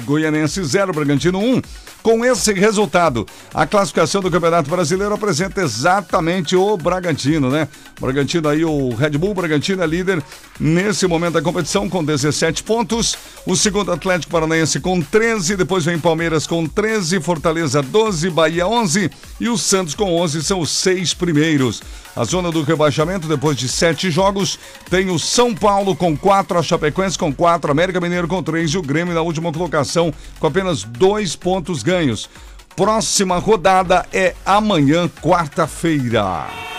[0.03, 1.61] Goianiense 0, Bragantino 1.
[2.01, 7.67] Com esse resultado, a classificação do Campeonato Brasileiro apresenta exatamente o Bragantino, né?
[7.99, 10.21] Bragantino aí, o Red Bull Bragantino é líder
[10.60, 13.17] nesse momento da competição com 17 pontos.
[13.45, 19.12] O segundo Atlético Paranaense com 13, depois vem Palmeiras com 13, Fortaleza 12, Bahia 11
[19.39, 21.82] e o Santos com 11 são os seis primeiros.
[22.15, 24.58] A zona do rebaixamento, depois de sete jogos,
[24.89, 28.78] tem o São Paulo com quatro, a Chapecoense com quatro, América Mineiro com três e
[28.78, 32.30] o Grêmio na última colocação com apenas dois pontos ganhos.
[32.75, 36.74] Próxima rodada é amanhã, quarta-feira.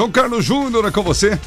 [0.00, 1.38] João Carlos Júnior é com você.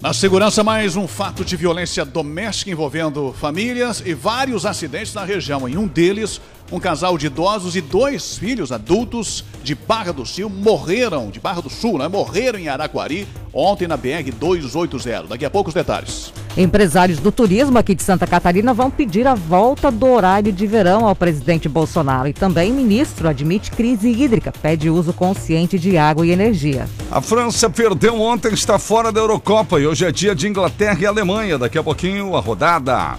[0.00, 5.68] Na segurança, mais um fato de violência doméstica envolvendo famílias e vários acidentes na região.
[5.68, 6.40] Em um deles,
[6.70, 11.62] um casal de idosos e dois filhos adultos de Barra do Sul morreram, de Barra
[11.62, 12.08] do Sul, né?
[12.08, 15.28] Morreram em Araquari ontem na BR 280.
[15.28, 16.32] Daqui a pouco os detalhes.
[16.56, 21.06] Empresários do turismo aqui de Santa Catarina vão pedir a volta do horário de verão
[21.06, 22.28] ao presidente Bolsonaro.
[22.28, 26.88] E também o ministro admite crise hídrica, pede uso consciente de água e energia.
[27.10, 31.06] A França perdeu ontem, está fora da Eurocopa e hoje é dia de Inglaterra e
[31.06, 31.58] Alemanha.
[31.58, 33.18] Daqui a pouquinho a rodada.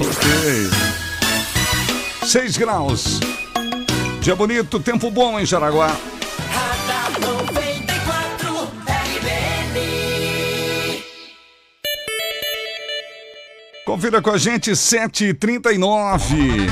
[0.00, 0.70] Ok.
[2.26, 3.20] 6 graus.
[4.22, 5.94] Dia bonito, tempo bom em Jaraguá.
[13.92, 16.66] Confira com a gente, 7h39.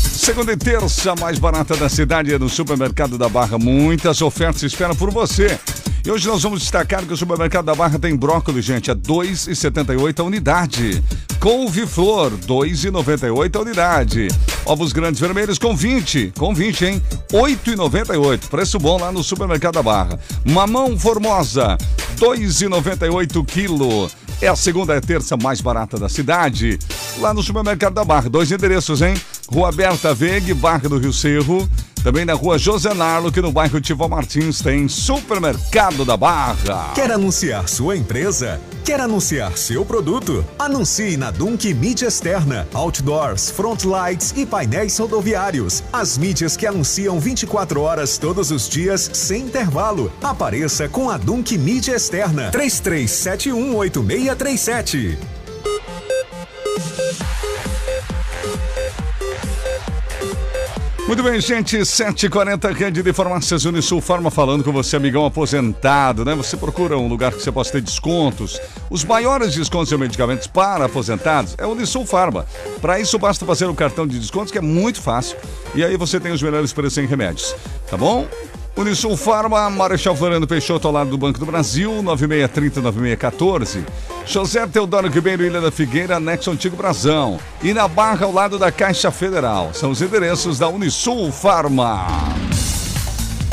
[0.00, 3.58] Segunda e terça mais barata da cidade é no Supermercado da Barra.
[3.58, 5.60] Muitas ofertas esperam por você.
[6.06, 10.20] E hoje nós vamos destacar que o Supermercado da Barra tem brócolis, gente, a 2,78
[10.20, 11.04] a unidade.
[11.40, 14.28] Couve-flor, 2,98 a unidade.
[14.64, 17.02] Ovos grandes vermelhos com 20, com 20, hein?
[17.32, 18.48] 8,98.
[18.48, 20.18] Preço bom lá no Supermercado da Barra.
[20.44, 21.76] Mamão Formosa,
[22.18, 24.10] 2,98 quilo.
[24.40, 26.78] É a segunda e terça mais barata da cidade.
[27.18, 28.28] Lá no Supermercado da Barra.
[28.28, 29.14] Dois endereços, hein?
[29.48, 31.68] Rua Berta Vegue, Barra do Rio Cerro.
[32.06, 36.92] Também na rua José Narlo, que no bairro Tivo Martins tem Supermercado da Barra.
[36.94, 38.60] Quer anunciar sua empresa?
[38.84, 40.44] Quer anunciar seu produto?
[40.56, 45.82] Anuncie na Dunk Mídia Externa, Outdoors, Frontlights e painéis rodoviários.
[45.92, 50.12] As mídias que anunciam 24 horas todos os dias, sem intervalo.
[50.22, 52.52] Apareça com a Dunk Mídia Externa.
[52.52, 55.35] 33718637.
[61.06, 66.34] Muito bem, gente, 7h40, Rede de Farmácias Unisul Farma falando com você, amigão aposentado, né?
[66.34, 68.60] Você procura um lugar que você possa ter descontos.
[68.90, 72.44] Os maiores descontos de medicamentos para aposentados é o Unisul Farma.
[72.80, 75.38] Para isso, basta fazer o cartão de descontos, que é muito fácil.
[75.76, 77.54] E aí você tem os melhores preços em remédios,
[77.88, 78.26] tá bom?
[78.76, 83.82] Unisul Farma, Marechal Floriano Peixoto ao lado do Banco do Brasil, 9630-9614.
[84.26, 87.40] José Teodoro Ribeiro, Ilha da Figueira, anexo Antigo Brasão.
[87.62, 89.70] E na Barra, ao lado da Caixa Federal.
[89.72, 92.06] São os endereços da Unisul Farma.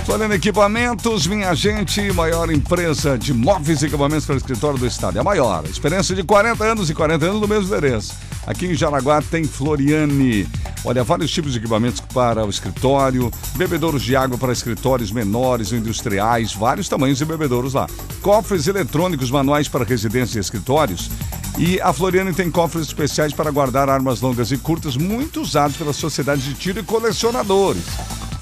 [0.05, 5.17] Floriano Equipamentos, minha gente, maior empresa de móveis e equipamentos para escritório do estado.
[5.17, 5.63] É a maior.
[5.63, 8.13] Experiência de 40 anos e 40 anos no mesmo endereço.
[8.45, 10.47] Aqui em Jaraguá tem Floriane.
[10.85, 16.53] Olha, vários tipos de equipamentos para o escritório, bebedouros de água para escritórios menores industriais,
[16.53, 17.87] vários tamanhos de bebedouros lá.
[18.21, 21.09] Cofres eletrônicos manuais para residências e escritórios.
[21.57, 25.93] E a Floriane tem cofres especiais para guardar armas longas e curtas, muito usados pela
[25.93, 27.83] sociedade de tiro e colecionadores.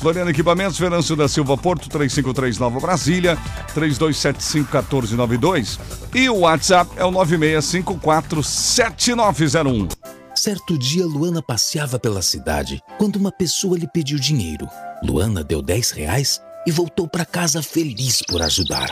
[0.01, 3.37] Floriano Equipamentos, Venâncio da Silva Porto, 353 Nova Brasília,
[3.75, 5.79] 3275-1492.
[6.15, 9.91] E o WhatsApp é o 96547901.
[10.35, 14.67] Certo dia, Luana passeava pela cidade quando uma pessoa lhe pediu dinheiro.
[15.03, 18.89] Luana deu 10 reais e voltou para casa feliz por ajudar.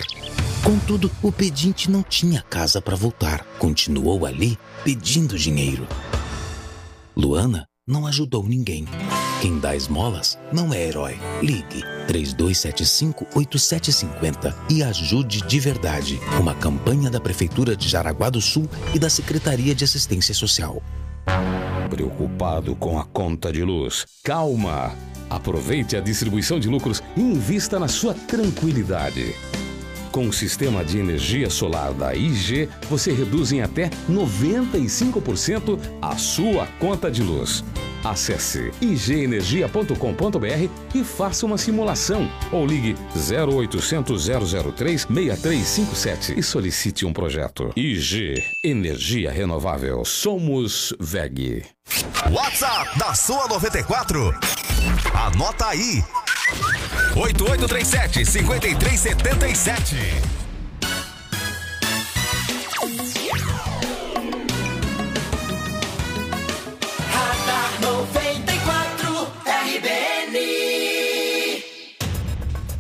[0.64, 3.43] Contudo, o pedinte não tinha casa para voltar.
[3.57, 5.88] Continuou ali pedindo dinheiro.
[7.18, 8.86] Luana não ajudou ninguém.
[9.41, 11.17] Quem dá esmolas não é herói.
[11.41, 16.19] Ligue 3275-8750 e ajude de verdade.
[16.37, 20.83] Uma campanha da Prefeitura de Jaraguá do Sul e da Secretaria de Assistência Social.
[21.89, 24.05] Preocupado com a conta de luz?
[24.25, 24.93] Calma!
[25.29, 29.33] Aproveite a distribuição de lucros e invista na sua tranquilidade.
[30.11, 36.67] Com o sistema de energia solar da IG, você reduz em até 95% a sua
[36.79, 37.63] conta de luz.
[38.03, 44.27] Acesse igenergia.com.br e faça uma simulação ou ligue 0800
[44.75, 47.71] 003 6357 e solicite um projeto.
[47.75, 50.03] IG Energia Renovável.
[50.05, 51.65] Somos VEG.
[52.31, 54.33] WhatsApp da sua 94.
[55.13, 56.03] Anota aí.
[57.15, 59.95] 8837 5377.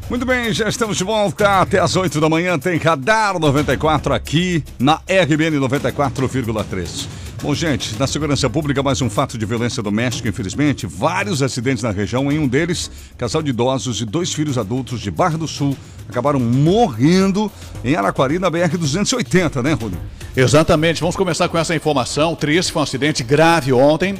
[0.09, 2.57] Muito bem, já estamos de volta até as 8 da manhã.
[2.57, 7.05] Tem Radar 94 aqui na RBN 94,3.
[7.43, 10.87] Bom, gente, na segurança pública, mais um fato de violência doméstica, infelizmente.
[10.87, 12.31] Vários acidentes na região.
[12.31, 12.89] Em um deles,
[13.19, 15.77] casal de idosos e dois filhos adultos de Barra do Sul
[16.09, 17.51] acabaram morrendo
[17.85, 19.99] em Araquari, na BR-280, né, Rúlio?
[20.35, 21.01] Exatamente.
[21.01, 22.33] Vamos começar com essa informação.
[22.35, 24.17] Triste, foi um acidente grave ontem.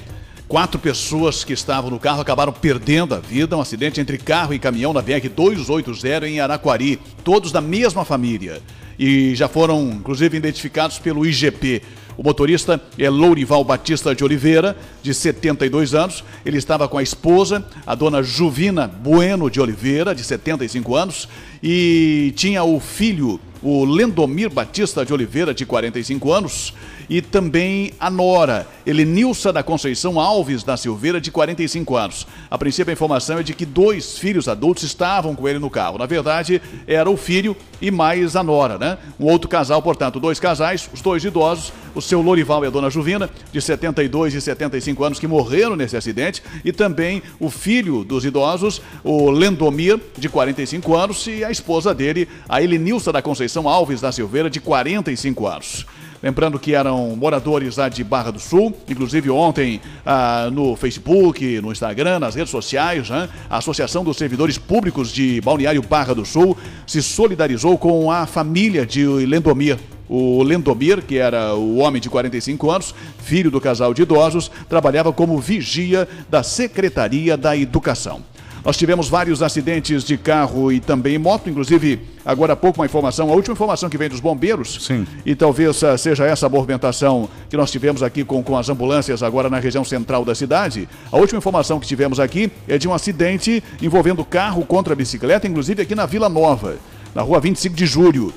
[0.49, 3.55] Quatro pessoas que estavam no carro acabaram perdendo a vida.
[3.55, 6.99] Um acidente entre carro e caminhão na BR-280 em Araquari.
[7.23, 8.59] Todos da mesma família.
[8.97, 11.83] E já foram, inclusive, identificados pelo IGP.
[12.17, 16.23] O motorista é Lourival Batista de Oliveira, de 72 anos.
[16.43, 21.29] Ele estava com a esposa, a dona Juvina Bueno de Oliveira, de 75 anos,
[21.61, 26.73] e tinha o filho, o Lendomir Batista de Oliveira, de 45 anos,
[27.09, 32.27] e também a nora, Elenilsa da Conceição Alves da Silveira, de 45 anos.
[32.49, 35.97] A princípio, a informação é de que dois filhos adultos estavam com ele no carro.
[35.97, 38.97] Na verdade, era o filho e mais a nora, né?
[39.19, 42.89] Um outro casal, portanto, dois casais, os dois idosos, o seu Lorival e a dona
[42.89, 48.23] Juvina, de 72 e 75 anos, que morreram nesse acidente, e também o filho dos
[48.25, 54.01] idosos, o Lendomir, de 45 anos, e a esposa dele, a Elenilsa da Conceição Alves
[54.01, 55.85] da Silveira, de 45 anos.
[56.21, 61.71] Lembrando que eram moradores lá de Barra do Sul, inclusive ontem ah, no Facebook, no
[61.71, 63.29] Instagram, nas redes sociais, né?
[63.49, 68.85] a Associação dos Servidores Públicos de Balneário Barra do Sul se solidarizou com a família
[68.85, 69.77] de Lendomir.
[70.09, 75.13] O Lendomir, que era o homem de 45 anos, filho do casal de idosos, trabalhava
[75.13, 78.23] como vigia da Secretaria da Educação.
[78.63, 83.29] Nós tivemos vários acidentes de carro e também moto, inclusive agora há pouco uma informação,
[83.31, 84.85] a última informação que vem dos bombeiros.
[84.85, 85.07] Sim.
[85.25, 89.23] E talvez ah, seja essa a movimentação que nós tivemos aqui com, com as ambulâncias
[89.23, 90.89] agora na região central da cidade.
[91.11, 95.81] A última informação que tivemos aqui é de um acidente envolvendo carro contra bicicleta, inclusive
[95.81, 96.77] aqui na Vila Nova,
[97.15, 98.33] na rua 25 de julho.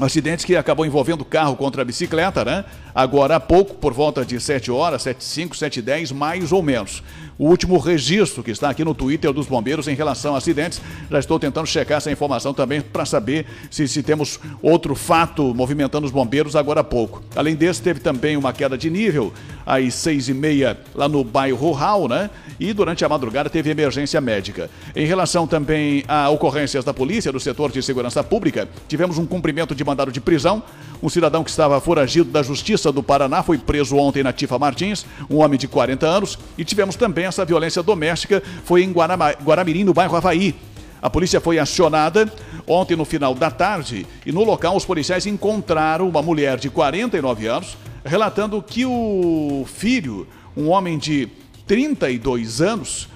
[0.00, 2.64] Um acidente que acabou envolvendo carro contra a bicicleta, né?
[2.94, 7.02] Agora há pouco, por volta de 7 horas, 7 5 7 10 mais ou menos.
[7.40, 10.78] O último registro que está aqui no Twitter dos bombeiros em relação a acidentes.
[11.10, 16.04] Já estou tentando checar essa informação também para saber se, se temos outro fato movimentando
[16.04, 17.22] os bombeiros agora há pouco.
[17.34, 19.32] Além desse, teve também uma queda de nível
[19.64, 22.28] às seis e meia lá no bairro Rural, né?
[22.58, 24.68] E durante a madrugada teve emergência médica.
[24.94, 29.74] Em relação também a ocorrências da polícia, do setor de segurança pública, tivemos um cumprimento
[29.74, 30.62] de mandado de prisão.
[31.02, 35.06] Um cidadão que estava foragido da Justiça do Paraná foi preso ontem na Tifa Martins,
[35.30, 36.38] um homem de 40 anos.
[36.58, 40.54] E tivemos também essa violência doméstica, foi em Guarama- Guaramirim, no bairro Havaí.
[41.00, 42.30] A polícia foi acionada
[42.66, 47.46] ontem no final da tarde e no local os policiais encontraram uma mulher de 49
[47.46, 50.26] anos relatando que o filho,
[50.56, 51.28] um homem de
[51.66, 53.08] 32 anos,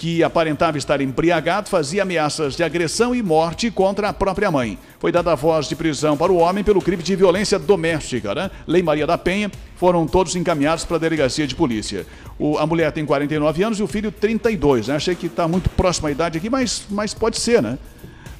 [0.00, 4.78] que aparentava estar embriagado, fazia ameaças de agressão e morte contra a própria mãe.
[4.98, 8.50] Foi dada voz de prisão para o homem pelo crime de violência doméstica, né?
[8.66, 12.06] Lei Maria da Penha, foram todos encaminhados para a delegacia de polícia.
[12.38, 14.96] O- a mulher tem 49 anos e o filho 32, né?
[14.96, 17.76] Achei que está muito próxima a idade aqui, mas, mas pode ser, né?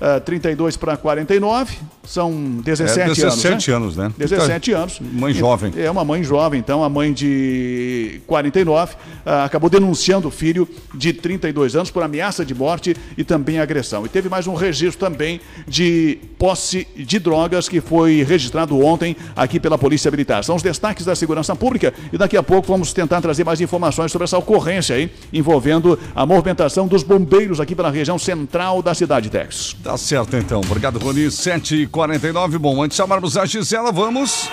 [0.01, 2.32] Ah, 32 para 49, são
[2.64, 4.05] 17, É, 17 anos, né?
[4.05, 4.26] anos, né?
[4.26, 4.98] 17 anos.
[4.98, 5.72] Mãe jovem.
[5.76, 8.94] É uma mãe jovem, então a mãe de 49
[9.26, 14.07] ah, acabou denunciando o filho de 32 anos por ameaça de morte e também agressão.
[14.07, 15.38] E teve mais um registro também
[15.68, 20.42] de posse de drogas que foi registrado ontem aqui pela Polícia Militar.
[20.44, 24.11] São os destaques da segurança pública e daqui a pouco vamos tentar trazer mais informações
[24.11, 29.28] sobre essa ocorrência aí envolvendo a movimentação dos bombeiros aqui pela região central da cidade
[29.28, 29.76] Tex.
[29.82, 30.61] Tá certo então.
[30.61, 31.26] Obrigado, Rony.
[31.26, 32.59] 7h49.
[32.59, 34.49] Bom, antes de chamarmos a Gisela, vamos.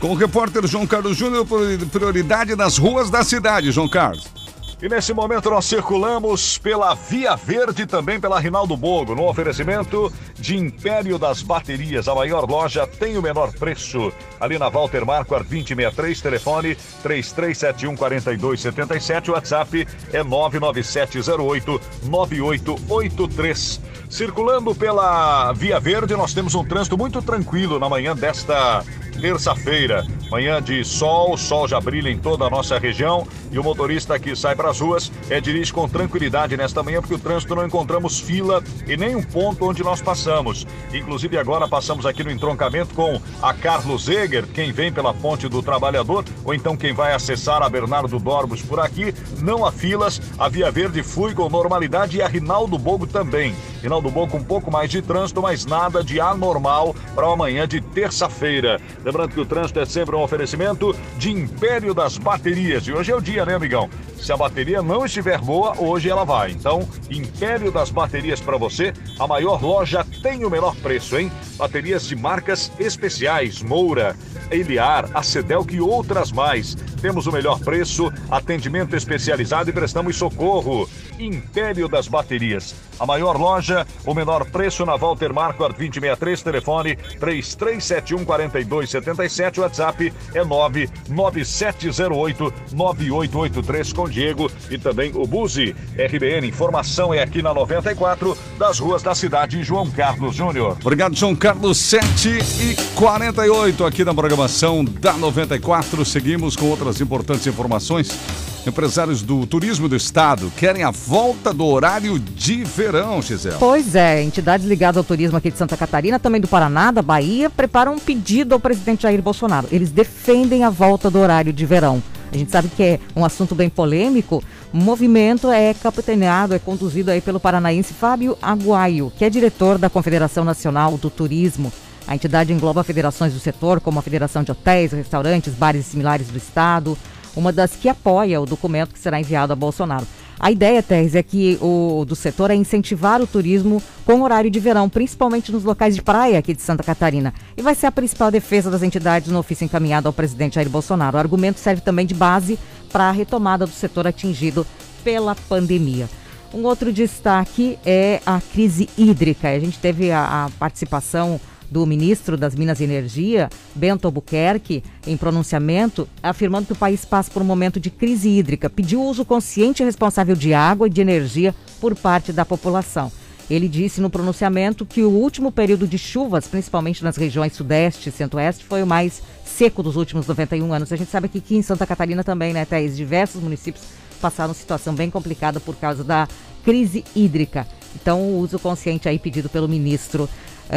[0.00, 1.46] Com o repórter João Carlos Júnior,
[1.90, 4.35] prioridade nas ruas da cidade, João Carlos.
[4.80, 10.54] E nesse momento nós circulamos pela Via Verde também pela Rinaldo Bogo, no oferecimento de
[10.54, 12.08] Império das Baterias.
[12.08, 14.12] A maior loja tem o menor preço.
[14.38, 23.80] Ali na Walter Marquardt 2063, telefone 33714277, WhatsApp é 99708 9883.
[24.10, 28.84] Circulando pela Via Verde, nós temos um trânsito muito tranquilo na manhã desta
[29.20, 30.06] terça-feira.
[30.30, 34.34] Manhã de sol, sol já brilha em toda a nossa região e o motorista que
[34.34, 38.18] sai para as ruas é dirige com tranquilidade nesta manhã porque o trânsito não encontramos
[38.18, 40.66] fila e nem um ponto onde nós passamos.
[40.92, 45.62] Inclusive agora passamos aqui no entroncamento com a Carlos Eger, quem vem pela Ponte do
[45.62, 49.14] Trabalhador ou então quem vai acessar a Bernardo Dorbos por aqui.
[49.40, 53.54] Não há filas, a Via Verde flui com normalidade e a Rinaldo Bogo também.
[53.82, 57.66] Rinaldo Bogo com um pouco mais de trânsito, mas nada de anormal para uma manhã
[57.68, 58.80] de terça-feira.
[59.06, 62.88] Lembrando que o trânsito é sempre um oferecimento de Império das Baterias.
[62.88, 63.88] E hoje é o dia, né, amigão?
[64.16, 66.50] Se a bateria não estiver boa, hoje ela vai.
[66.50, 71.30] Então, Império das Baterias para você, a maior loja tem o menor preço, hein?
[71.56, 74.16] Baterias de marcas especiais, Moura,
[74.50, 76.74] Eliar, Acedelc e outras mais.
[77.00, 80.88] Temos o melhor preço, atendimento especializado e prestamos socorro.
[81.16, 82.74] Império das Baterias.
[82.98, 90.44] A maior loja, o menor preço na Walter Marquardt 2063, telefone 3371 4277, WhatsApp é
[90.44, 95.76] 99708 9883 com Diego e também o Buzi.
[95.96, 100.76] RBN, informação é aqui na 94, das ruas da cidade João Carlos Júnior.
[100.80, 106.04] Obrigado, João Carlos, 7 e 48 aqui na programação da 94.
[106.04, 108.55] Seguimos com outras importantes informações.
[108.66, 113.54] Empresários do turismo do estado querem a volta do horário de verão, Gisele.
[113.60, 117.48] Pois é, entidades ligadas ao turismo aqui de Santa Catarina, também do Paraná, da Bahia,
[117.48, 119.68] preparam um pedido ao presidente Jair Bolsonaro.
[119.70, 122.02] Eles defendem a volta do horário de verão.
[122.32, 124.42] A gente sabe que é um assunto bem polêmico.
[124.72, 129.88] O movimento é capitaneado, é conduzido aí pelo paranaense Fábio Aguaio, que é diretor da
[129.88, 131.72] Confederação Nacional do Turismo.
[132.06, 136.38] A entidade engloba federações do setor, como a Federação de Hotéis, Restaurantes, Bares Similares do
[136.38, 136.96] Estado,
[137.36, 140.06] uma das que apoia o documento que será enviado a Bolsonaro.
[140.38, 144.60] A ideia, Teres, é que o do setor é incentivar o turismo com horário de
[144.60, 147.32] verão, principalmente nos locais de praia aqui de Santa Catarina.
[147.56, 151.16] E vai ser a principal defesa das entidades no ofício encaminhado ao presidente Jair Bolsonaro.
[151.16, 152.58] O argumento serve também de base
[152.92, 154.66] para a retomada do setor atingido
[155.02, 156.08] pela pandemia.
[156.52, 159.48] Um outro destaque é a crise hídrica.
[159.48, 161.40] A gente teve a, a participação
[161.70, 167.30] do ministro das Minas e Energia, Bento Albuquerque, em pronunciamento, afirmando que o país passa
[167.30, 171.00] por um momento de crise hídrica, pediu uso consciente e responsável de água e de
[171.00, 173.10] energia por parte da população.
[173.48, 178.12] Ele disse no pronunciamento que o último período de chuvas, principalmente nas regiões sudeste e
[178.12, 180.92] centro-oeste, foi o mais seco dos últimos 91 anos.
[180.92, 182.96] A gente sabe que aqui em Santa Catarina também, né, Thaís?
[182.96, 183.84] Diversos municípios
[184.20, 186.26] passaram situação bem complicada por causa da
[186.64, 187.66] crise hídrica.
[187.94, 190.28] Então, o uso consciente aí pedido pelo ministro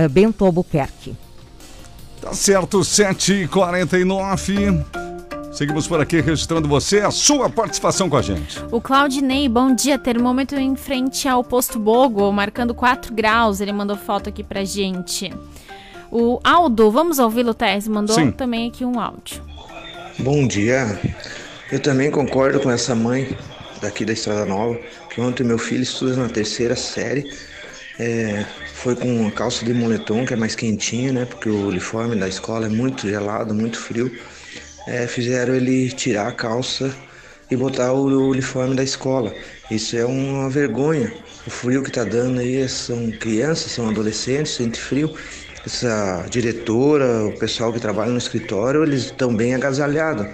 [0.09, 1.15] Bento Albuquerque.
[2.21, 4.85] Tá certo, 7h49.
[5.51, 8.59] Seguimos por aqui registrando você, a sua participação com a gente.
[8.71, 9.97] O Claudinei, bom dia.
[9.97, 13.59] Termômetro em frente ao posto Bogo, marcando 4 graus.
[13.59, 15.33] Ele mandou foto aqui pra gente.
[16.11, 17.87] O Aldo, vamos ouvi-lo, Tess?
[17.87, 18.31] Mandou Sim.
[18.31, 19.41] também aqui um áudio.
[20.19, 20.99] Bom dia.
[21.71, 23.37] Eu também concordo com essa mãe
[23.81, 24.77] daqui da Estrada Nova,
[25.09, 27.29] que ontem meu filho estuda na terceira série.
[27.99, 28.45] É,
[28.81, 31.25] foi com calça de moletom, que é mais quentinha, né?
[31.25, 34.09] Porque o uniforme da escola é muito gelado, muito frio.
[34.87, 36.95] É, fizeram ele tirar a calça
[37.51, 39.33] e botar o uniforme da escola.
[39.69, 41.11] Isso é uma vergonha.
[41.45, 45.13] O frio que tá dando aí são crianças, são adolescentes, sente frio.
[45.65, 50.25] Essa diretora, o pessoal que trabalha no escritório, eles estão bem agasalhados.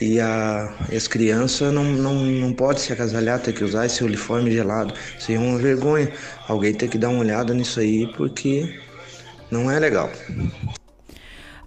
[0.00, 4.50] E, a, as crianças não, não, não podem se agasalhar, ter que usar esse uniforme
[4.50, 4.94] gelado.
[5.18, 6.12] Isso aí é uma vergonha.
[6.46, 8.78] Alguém tem que dar uma olhada nisso aí, porque
[9.50, 10.10] não é legal.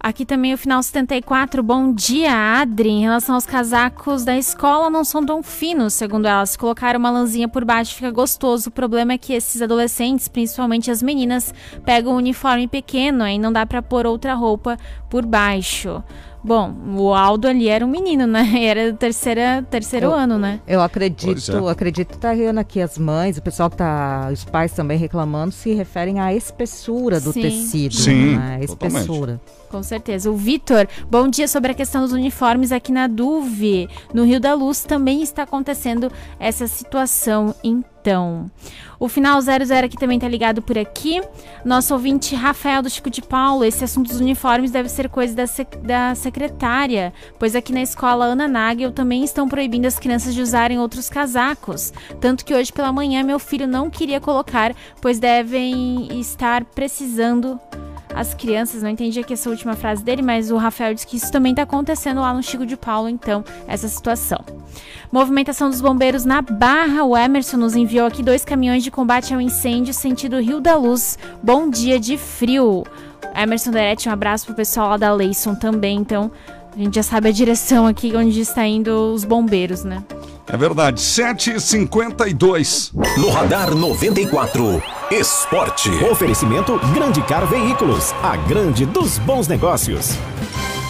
[0.04, 1.62] Aqui também o final 74.
[1.62, 2.88] Bom dia, Adri.
[2.88, 6.44] Em relação aos casacos da escola, não são tão finos, segundo ela.
[6.44, 8.68] Se colocar uma lãzinha por baixo, fica gostoso.
[8.68, 11.54] O problema é que esses adolescentes, principalmente as meninas,
[11.84, 14.76] pegam um uniforme pequeno, aí não dá pra pôr outra roupa
[15.08, 16.02] por baixo.
[16.44, 18.42] Bom, o Aldo ali era um menino, né?
[18.64, 20.60] Era do terceira, terceiro Eu- ano, né?
[20.66, 21.70] Eu acredito, é.
[21.70, 25.52] acredito que tá rindo aqui as mães, o pessoal que tá, os pais também reclamando,
[25.52, 27.42] se referem à espessura do Sim.
[27.42, 28.60] tecido, Sim, né?
[28.62, 29.00] A totalmente.
[29.02, 29.40] espessura.
[29.70, 30.30] Com certeza.
[30.30, 33.88] O Vitor, bom dia sobre a questão dos uniformes aqui na Duve.
[34.12, 38.50] No Rio da Luz também está acontecendo essa situação, então.
[39.02, 41.20] O final 00 aqui também tá ligado por aqui.
[41.64, 45.44] Nosso ouvinte Rafael do Chico de Paulo, esse assunto dos uniformes deve ser coisa da,
[45.44, 50.40] sec da secretária, pois aqui na escola Ana Nagel também estão proibindo as crianças de
[50.40, 51.92] usarem outros casacos.
[52.20, 57.58] Tanto que hoje pela manhã meu filho não queria colocar, pois devem estar precisando
[58.14, 58.82] as crianças.
[58.82, 61.62] Não entendi aqui essa última frase dele, mas o Rafael disse que isso também está
[61.62, 64.38] acontecendo lá no Chico de Paulo, então, essa situação.
[65.10, 67.04] Movimentação dos bombeiros na Barra.
[67.04, 71.18] O Emerson nos enviou aqui dois caminhões de combate ao incêndio, sentido Rio da Luz.
[71.42, 72.84] Bom dia de frio.
[73.34, 76.30] Emerson Derete, um abraço pro pessoal lá da Leison também, então.
[76.74, 80.02] A gente já sabe a direção aqui onde está indo os bombeiros, né?
[80.46, 82.92] É verdade, 7h52.
[83.18, 85.90] No Radar 94, Esporte.
[86.10, 90.16] Oferecimento Grande Car Veículos, a grande dos bons negócios.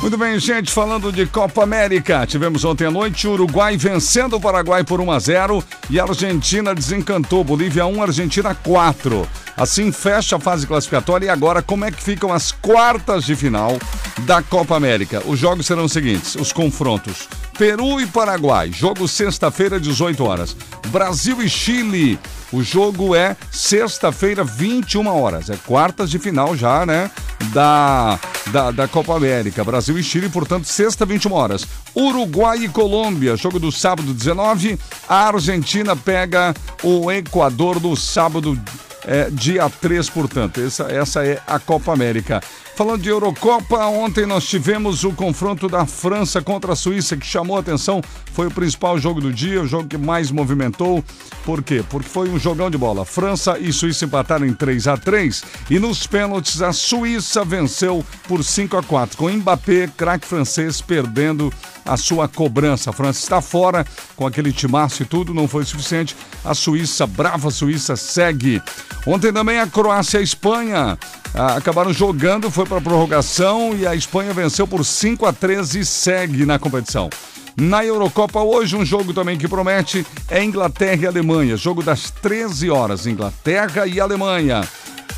[0.02, 2.26] Muito bem, gente, falando de Copa América.
[2.26, 6.02] Tivemos ontem à noite o Uruguai vencendo o Paraguai por 1 a 0 e a
[6.02, 7.44] Argentina desencantou.
[7.44, 9.28] Bolívia 1, Argentina 4.
[9.56, 13.78] Assim fecha a fase classificatória e agora como é que ficam as quartas de final
[14.22, 15.22] da Copa América?
[15.24, 17.28] Os jogos serão os seguintes: os confrontos.
[17.58, 20.56] Peru e Paraguai, jogo sexta-feira, 18 horas.
[20.88, 22.18] Brasil e Chile,
[22.52, 25.50] o jogo é sexta-feira, 21 horas.
[25.50, 27.10] É quartas de final já, né?
[27.52, 28.18] Da,
[28.50, 29.64] da, da Copa América.
[29.64, 31.66] Brasil e Chile, portanto, sexta, 21 horas.
[31.94, 34.78] Uruguai e Colômbia, jogo do sábado, 19.
[35.08, 38.58] A Argentina pega o Equador no sábado,
[39.06, 40.60] é, dia 3, portanto.
[40.60, 42.42] Essa, essa é a Copa América.
[42.82, 47.56] Falando de Eurocopa, ontem nós tivemos o confronto da França contra a Suíça, que chamou
[47.56, 48.02] a atenção,
[48.32, 51.04] foi o principal jogo do dia, o jogo que mais movimentou.
[51.44, 51.84] Por quê?
[51.88, 53.04] Porque foi um jogão de bola.
[53.04, 58.42] França e Suíça empataram em 3 a 3 e nos pênaltis a Suíça venceu por
[58.42, 61.52] 5 a 4 com Mbappé, craque francês, perdendo
[61.84, 62.90] a sua cobrança.
[62.90, 66.16] A França está fora com aquele timaço e tudo, não foi suficiente.
[66.44, 68.60] A Suíça, brava Suíça, segue.
[69.06, 70.98] Ontem também a Croácia e a Espanha
[71.34, 75.84] ah, acabaram jogando, foi para prorrogação e a Espanha venceu por 5 a 13 e
[75.84, 77.10] segue na competição.
[77.54, 81.54] Na Eurocopa hoje, um jogo também que promete é Inglaterra e Alemanha.
[81.54, 84.66] Jogo das 13 horas, Inglaterra e Alemanha.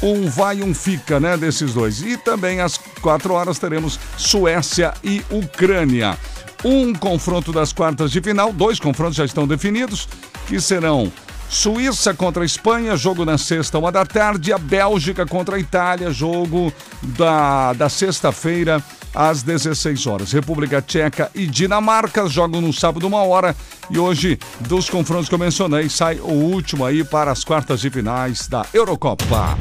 [0.03, 2.03] Um vai, um fica, né, desses dois.
[2.03, 6.19] E também às 4 horas teremos Suécia e Ucrânia.
[6.65, 10.09] Um confronto das quartas de final, dois confrontos já estão definidos,
[10.49, 11.13] que serão
[11.49, 14.53] Suíça contra a Espanha, jogo na sexta, uma da tarde.
[14.53, 16.73] A Bélgica contra a Itália, jogo
[17.03, 18.83] da, da sexta-feira,
[19.15, 20.33] às 16 horas.
[20.33, 23.55] República Tcheca e Dinamarca jogam no sábado, uma hora.
[23.89, 27.91] E hoje, dos confrontos que eu mencionei, sai o último aí para as quartas de
[27.91, 29.57] finais da Eurocopa.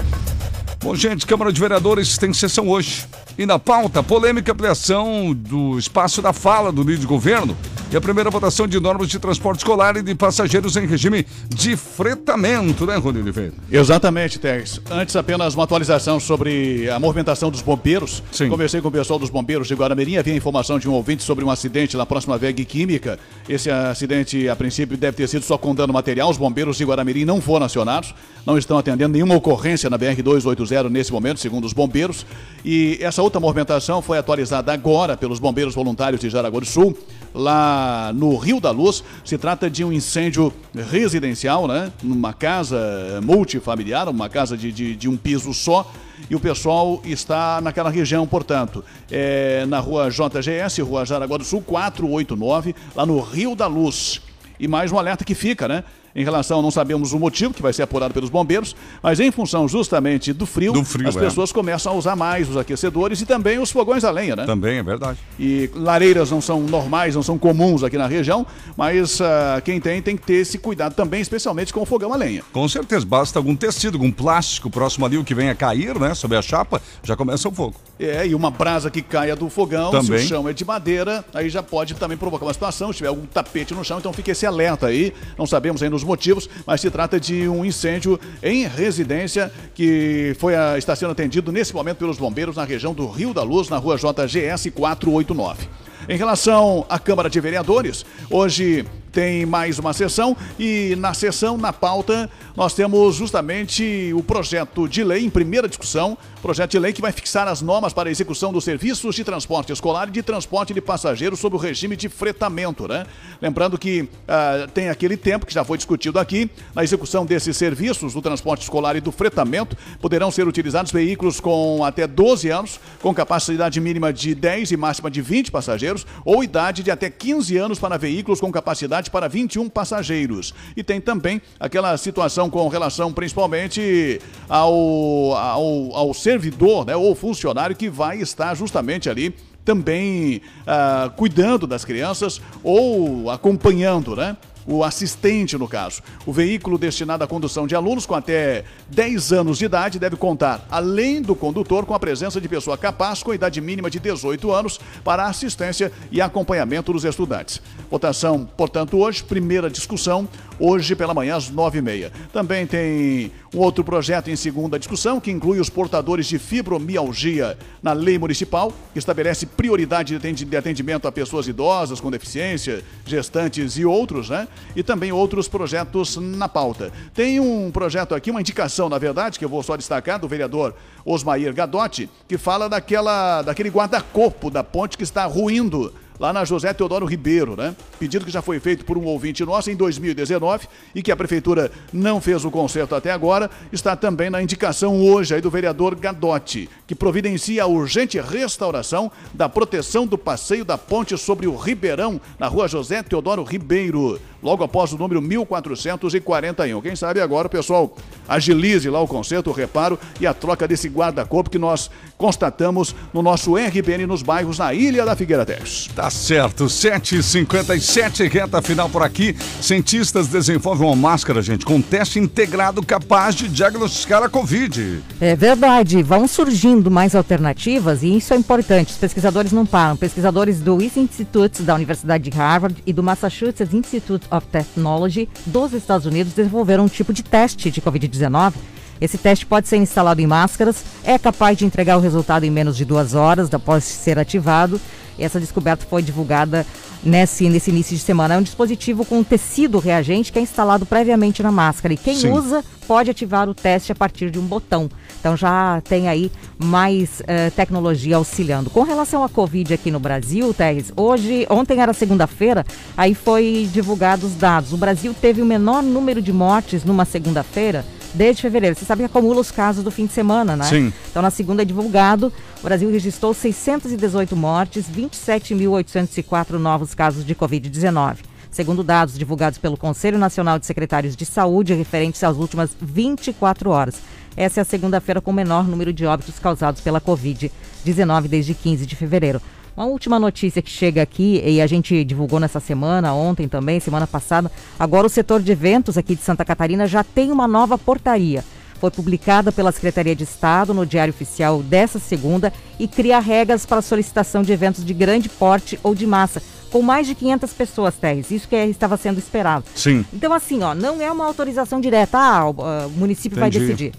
[0.81, 3.05] Bom, gente, Câmara de Vereadores tem sessão hoje.
[3.37, 7.55] E na pauta, polêmica ampliação do espaço da fala do líder de governo
[7.93, 11.77] e a primeira votação de normas de transporte escolar e de passageiros em regime de
[11.77, 13.53] fretamento, né, Rony Oliveira?
[13.71, 14.81] Exatamente, Teres.
[14.89, 18.23] Antes, apenas uma atualização sobre a movimentação dos bombeiros.
[18.31, 18.49] Sim.
[18.49, 21.51] Conversei com o pessoal dos bombeiros de Guaramirim, havia informação de um ouvinte sobre um
[21.51, 23.19] acidente na próxima VEG Química.
[23.47, 26.31] Esse acidente, a princípio, deve ter sido só com dano material.
[26.31, 31.11] Os bombeiros de Guaramirim não foram acionados, não estão atendendo nenhuma ocorrência na BR-280 nesse
[31.11, 32.25] momento, segundo os bombeiros.
[32.65, 36.97] E essa outra movimentação foi atualizada agora pelos bombeiros voluntários de Jaraguá do Sul,
[37.35, 37.82] lá
[38.13, 39.03] no Rio da Luz.
[39.23, 40.53] Se trata de um incêndio
[40.89, 41.91] residencial, né?
[42.01, 42.77] Numa casa
[43.23, 45.91] multifamiliar, uma casa de, de, de um piso só.
[46.29, 51.61] E o pessoal está naquela região, portanto, é, na rua JGS, rua Jaraguá do Sul,
[51.61, 54.21] 489, lá no Rio da Luz.
[54.59, 55.83] E mais um alerta que fica, né?
[56.15, 59.67] Em relação, não sabemos o motivo, que vai ser apurado pelos bombeiros, mas em função
[59.67, 61.19] justamente do frio, Do frio, as é.
[61.19, 64.45] pessoas começam a usar mais os aquecedores e também os fogões a lenha, né?
[64.45, 65.17] Também é verdade.
[65.39, 68.45] E lareiras não são normais, não são comuns aqui na região,
[68.77, 72.15] mas ah, quem tem tem que ter esse cuidado também, especialmente com o fogão a
[72.15, 72.43] lenha.
[72.53, 76.13] Com certeza, basta algum tecido, algum plástico próximo ali, o que venha a cair, né,
[76.13, 77.75] sobre a chapa, já começa o fogo.
[77.99, 80.19] É, e uma brasa que caia do fogão, Também.
[80.19, 83.09] se o chão é de madeira, aí já pode também provocar uma situação, se tiver
[83.09, 85.13] algum tapete no chão, então fica esse alerta aí.
[85.37, 90.55] Não sabemos ainda os motivos, mas se trata de um incêndio em residência que foi
[90.55, 93.77] a- está sendo atendido nesse momento pelos bombeiros na região do Rio da Luz, na
[93.77, 95.67] rua JGS 489.
[96.09, 101.71] Em relação à Câmara de Vereadores, hoje tem mais uma sessão e na sessão, na
[101.71, 107.01] pauta, nós temos justamente o projeto de lei em primeira discussão, projeto de lei que
[107.01, 110.73] vai fixar as normas para a execução dos serviços de transporte escolar e de transporte
[110.73, 113.05] de passageiros sob o regime de fretamento, né?
[113.39, 118.13] Lembrando que ah, tem aquele tempo que já foi discutido aqui, na execução desses serviços
[118.13, 123.13] do transporte escolar e do fretamento, poderão ser utilizados veículos com até 12 anos, com
[123.13, 127.79] capacidade mínima de 10 e máxima de 20 passageiros, ou idade de até 15 anos
[127.79, 130.53] para veículos com capacidade para 21 passageiros.
[130.75, 137.75] E tem também aquela situação com relação principalmente ao, ao, ao servidor né, ou funcionário
[137.75, 144.35] que vai estar justamente ali também ah, cuidando das crianças ou acompanhando, né?
[144.65, 146.01] O assistente, no caso.
[146.25, 150.65] O veículo destinado à condução de alunos com até 10 anos de idade deve contar,
[150.71, 154.79] além do condutor, com a presença de pessoa capaz com idade mínima de 18 anos
[155.03, 157.61] para assistência e acompanhamento dos estudantes.
[157.89, 160.27] Votação, portanto, hoje, primeira discussão,
[160.59, 162.11] hoje pela manhã às 9h30.
[162.31, 167.93] Também tem um outro projeto em segunda discussão que inclui os portadores de fibromialgia na
[167.93, 174.29] lei municipal, que estabelece prioridade de atendimento a pessoas idosas com deficiência, gestantes e outros,
[174.29, 174.47] né?
[174.75, 176.91] E também outros projetos na pauta.
[177.13, 180.73] Tem um projeto aqui, uma indicação, na verdade, que eu vou só destacar, do vereador
[181.05, 185.93] Osmair Gadotti, que fala daquela, daquele guarda-corpo da ponte que está ruindo
[186.23, 187.75] lá na José Teodoro Ribeiro, né?
[187.99, 191.69] Pedido que já foi feito por um ouvinte nosso em 2019 e que a prefeitura
[191.91, 196.69] não fez o conserto até agora, está também na indicação hoje aí do vereador Gadotti,
[196.87, 202.47] que providencia a urgente restauração da proteção do passeio da ponte sobre o Ribeirão, na
[202.47, 206.81] rua José Teodoro Ribeiro, logo após o número 1441.
[206.81, 207.93] Quem sabe agora pessoal
[208.29, 213.21] agilize lá o conserto, o reparo e a troca desse guarda-corpo que nós constatamos no
[213.21, 215.89] nosso RBN nos bairros na Ilha da Figueira Tex.
[215.93, 219.35] Tá certo, 7h57, reta final por aqui.
[219.61, 225.03] Cientistas desenvolvem uma máscara, gente, com teste integrado capaz de diagnosticar a Covid.
[225.19, 228.91] É verdade, vão surgindo mais alternativas e isso é importante.
[228.91, 229.97] Os pesquisadores não param.
[229.97, 235.73] Pesquisadores do Wyss Institute da Universidade de Harvard e do Massachusetts Institute of Technology dos
[235.73, 238.53] Estados Unidos desenvolveram um tipo de teste de Covid-19.
[239.01, 242.77] Esse teste pode ser instalado em máscaras, é capaz de entregar o resultado em menos
[242.77, 244.79] de duas horas após ser ativado.
[245.17, 246.65] Essa descoberta foi divulgada
[247.03, 248.35] nesse, nesse início de semana.
[248.35, 251.93] É um dispositivo com tecido reagente que é instalado previamente na máscara.
[251.93, 252.31] E quem Sim.
[252.31, 254.89] usa pode ativar o teste a partir de um botão.
[255.19, 258.69] Então já tem aí mais eh, tecnologia auxiliando.
[258.69, 262.65] Com relação à Covid aqui no Brasil, Teres, hoje, ontem era segunda-feira,
[262.97, 264.73] aí foi divulgados os dados.
[264.73, 268.75] O Brasil teve o menor número de mortes numa segunda-feira desde fevereiro.
[268.75, 270.65] Você sabe que acumula os casos do fim de semana, né?
[270.65, 270.93] Sim.
[271.09, 278.17] Então, na segunda é divulgado, o Brasil registrou 618 mortes, 27.804 novos casos de Covid-19.
[278.51, 283.95] Segundo dados divulgados pelo Conselho Nacional de Secretários de Saúde, referentes às últimas 24 horas.
[284.37, 288.85] Essa é a segunda-feira com o menor número de óbitos causados pela Covid-19 desde 15
[288.85, 289.41] de fevereiro.
[289.75, 294.05] Uma última notícia que chega aqui, e a gente divulgou nessa semana, ontem também, semana
[294.05, 294.51] passada.
[294.77, 298.43] Agora, o setor de eventos aqui de Santa Catarina já tem uma nova portaria.
[298.79, 303.81] Foi publicada pela Secretaria de Estado no Diário Oficial dessa segunda e cria regras para
[303.81, 308.29] solicitação de eventos de grande porte ou de massa, com mais de 500 pessoas, Teres.
[308.29, 309.63] Isso que é- estava sendo esperado.
[309.73, 310.05] Sim.
[310.13, 312.17] Então, assim, ó, não é uma autorização direta.
[312.19, 313.65] Ah, o, ah, município vai Entendi.
[313.65, 313.93] decidir.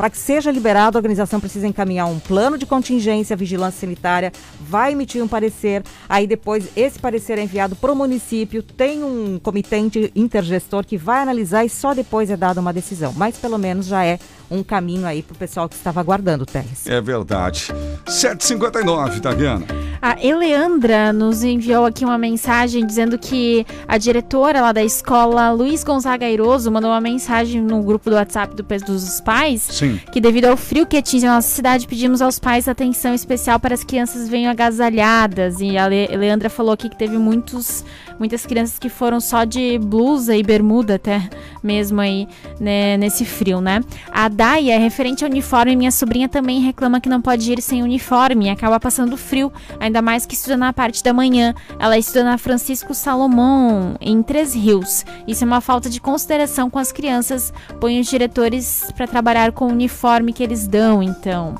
[0.00, 4.92] Para que seja liberado, a organização precisa encaminhar um plano de contingência, vigilância sanitária, vai
[4.92, 9.76] emitir um parecer, aí depois esse parecer é enviado para o município, tem um comitê
[9.76, 13.12] inter- intergestor que vai analisar e só depois é dada uma decisão.
[13.14, 14.18] Mas pelo menos já é
[14.50, 16.86] um caminho aí para o pessoal que estava aguardando, Teres.
[16.86, 17.68] É verdade.
[18.06, 19.66] 7h59, Taviana.
[20.02, 25.84] A Eleandra nos enviou aqui uma mensagem dizendo que a diretora lá da escola, Luiz
[25.84, 30.00] Gonzaga Airoso, mandou uma mensagem no grupo do WhatsApp do, dos pais Sim.
[30.10, 33.74] que devido ao frio que atinge a nossa cidade, pedimos aos pais atenção especial para
[33.74, 35.60] as crianças venham agasalhadas.
[35.60, 37.84] E a Le Leandra falou aqui que teve muitos,
[38.18, 41.28] muitas crianças que foram só de blusa e bermuda até
[41.62, 42.26] mesmo aí
[42.58, 43.82] né, nesse frio, né?
[44.10, 48.46] A Daia, referente ao uniforme, minha sobrinha também reclama que não pode ir sem uniforme
[48.46, 51.54] e acaba passando frio, ainda mais que estuda na parte da manhã.
[51.78, 55.04] Ela estuda na Francisco Salomão, em Três Rios.
[55.28, 59.66] Isso é uma falta de consideração com as crianças, põe os diretores para trabalhar com
[59.66, 61.56] o uniforme que eles dão, então.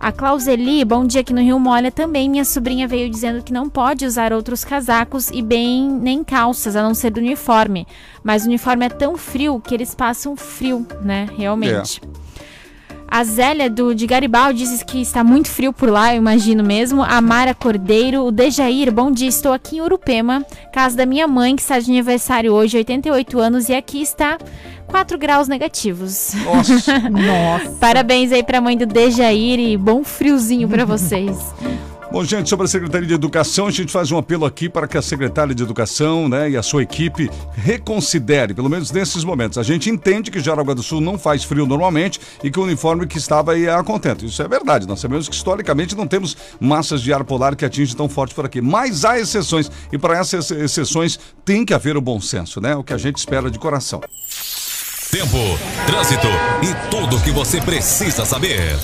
[0.00, 2.30] A Clauseli, bom dia aqui no Rio Molha também.
[2.30, 6.82] Minha sobrinha veio dizendo que não pode usar outros casacos e bem nem calças, a
[6.82, 7.84] não ser do uniforme.
[8.22, 11.26] Mas o uniforme é tão frio que eles passam frio, né?
[11.36, 12.00] Realmente.
[13.10, 17.02] A Zélia do de Garibaldi diz que está muito frio por lá, eu imagino mesmo.
[17.02, 21.56] A Mara Cordeiro, o Dejair, bom dia, estou aqui em Urupema, casa da minha mãe,
[21.56, 24.36] que está de aniversário hoje, 88 anos, e aqui está
[24.86, 26.34] 4 graus negativos.
[26.44, 26.98] Nossa.
[27.08, 27.76] Nossa.
[27.80, 31.36] Parabéns aí pra mãe do Dejair e bom friozinho pra vocês.
[32.10, 34.96] Bom, gente, sobre a Secretaria de Educação, a gente faz um apelo aqui para que
[34.96, 39.58] a secretária de Educação né, e a sua equipe reconsidere, pelo menos nesses momentos.
[39.58, 43.06] A gente entende que Jaraguá do Sul não faz frio normalmente e que o uniforme
[43.06, 44.24] que estava aí é a contento.
[44.24, 44.88] Isso é verdade.
[44.88, 48.46] Nós sabemos que historicamente não temos massas de ar polar que atingem tão forte por
[48.46, 48.62] aqui.
[48.62, 52.74] Mas há exceções e para essas exceções tem que haver o bom senso, né?
[52.74, 54.00] O que a gente espera de coração.
[55.10, 55.36] Tempo,
[55.86, 56.28] trânsito
[56.62, 58.78] e tudo o que você precisa saber.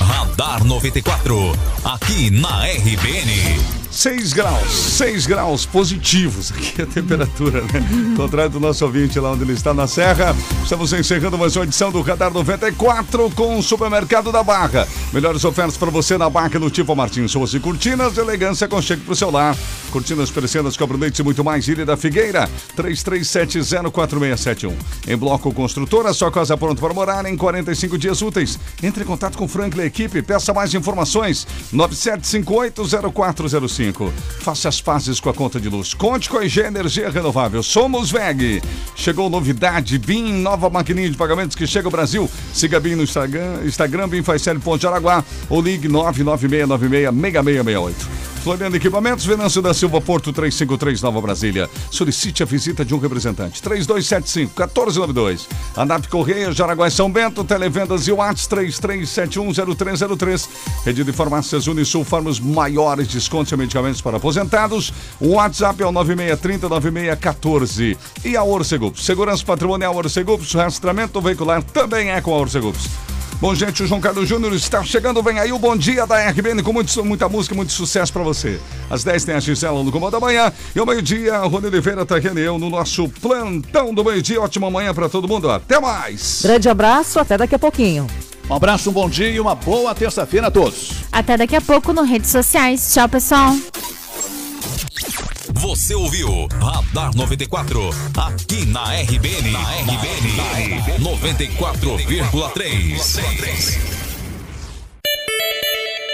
[0.00, 1.52] Radar 94,
[1.84, 3.83] aqui na RBN.
[3.94, 8.14] 6 graus, 6 graus positivos aqui a temperatura, né?
[8.16, 10.34] Contrário do nosso ouvinte lá onde ele está na Serra.
[10.64, 14.88] Estamos encerrando mais uma edição do Radar 94 com o Supermercado da Barra.
[15.12, 17.34] Melhores ofertas para você na Barra no Tipo Martins.
[17.34, 19.56] Ruas e cortinas, elegância com cheque para o seu lar.
[19.92, 21.68] Cortinas persianas, cobre-leite e muito mais.
[21.68, 24.72] Ilha da Figueira, 33704671.
[25.06, 28.58] Em Bloco Construtora, sua casa pronta para morar em 45 dias úteis.
[28.82, 31.46] Entre em contato com o Franklin equipe, peça mais informações.
[31.72, 33.83] 97580405.
[34.40, 35.94] Faça as pazes com a conta de luz.
[35.94, 37.62] Conte com a IG Energia Renovável.
[37.62, 38.60] Somos VEG.
[38.94, 42.30] Chegou novidade, BIM, nova maquininha de pagamentos que chega ao Brasil.
[42.52, 44.44] Siga BIM no Instagram, Instagram BIM faz
[45.48, 48.33] ou ligue 996966668.
[48.44, 51.70] Floriano Equipamentos, Venâncio da Silva, Porto 353, Nova Brasília.
[51.90, 53.62] Solicite a visita de um representante.
[53.62, 55.46] 3275-1492.
[55.74, 60.46] ANAP Correia, Jaraguá e São Bento, Televendas e Whats 33710303.
[60.84, 64.92] Rede de Farmácias Unisul, Farmos maiores descontos em medicamentos para aposentados.
[65.18, 67.96] O WhatsApp é o 9630-9614.
[68.26, 73.13] E a Orcegups, Segurança Patrimonial Orcegups, rastreamento veicular também é com a Orcegups.
[73.40, 75.22] Bom, gente, o João Carlos Júnior está chegando.
[75.22, 78.60] Vem aí o Bom Dia da RBN com muito, muita música, muito sucesso para você.
[78.88, 80.52] Às 10 tem a Gisela no Comando da Manhã.
[80.74, 84.40] E ao meio-dia, Rony Oliveira tá aqui eu no nosso plantão do meio-dia.
[84.40, 85.50] Ótima manhã para todo mundo.
[85.50, 86.40] Até mais.
[86.42, 88.06] Grande abraço, até daqui a pouquinho.
[88.48, 90.92] Um abraço, um bom dia e uma boa terça-feira a todos.
[91.10, 92.92] Até daqui a pouco no redes sociais.
[92.92, 93.54] Tchau, pessoal.
[95.54, 99.52] Você ouviu Radar 94, aqui na RBN.
[99.52, 103.78] Na RBN, 94,3.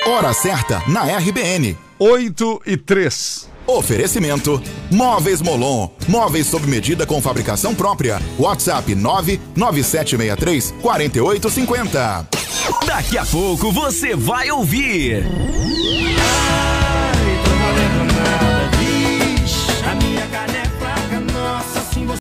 [0.06, 1.76] Hora certa na RBN.
[1.98, 3.48] 8 e 3.
[3.66, 5.88] Oferecimento: Móveis Molon.
[6.06, 8.20] Móveis sob medida com fabricação própria.
[8.38, 12.28] WhatsApp 99763 4850.
[12.86, 15.24] Daqui a pouco você vai ouvir.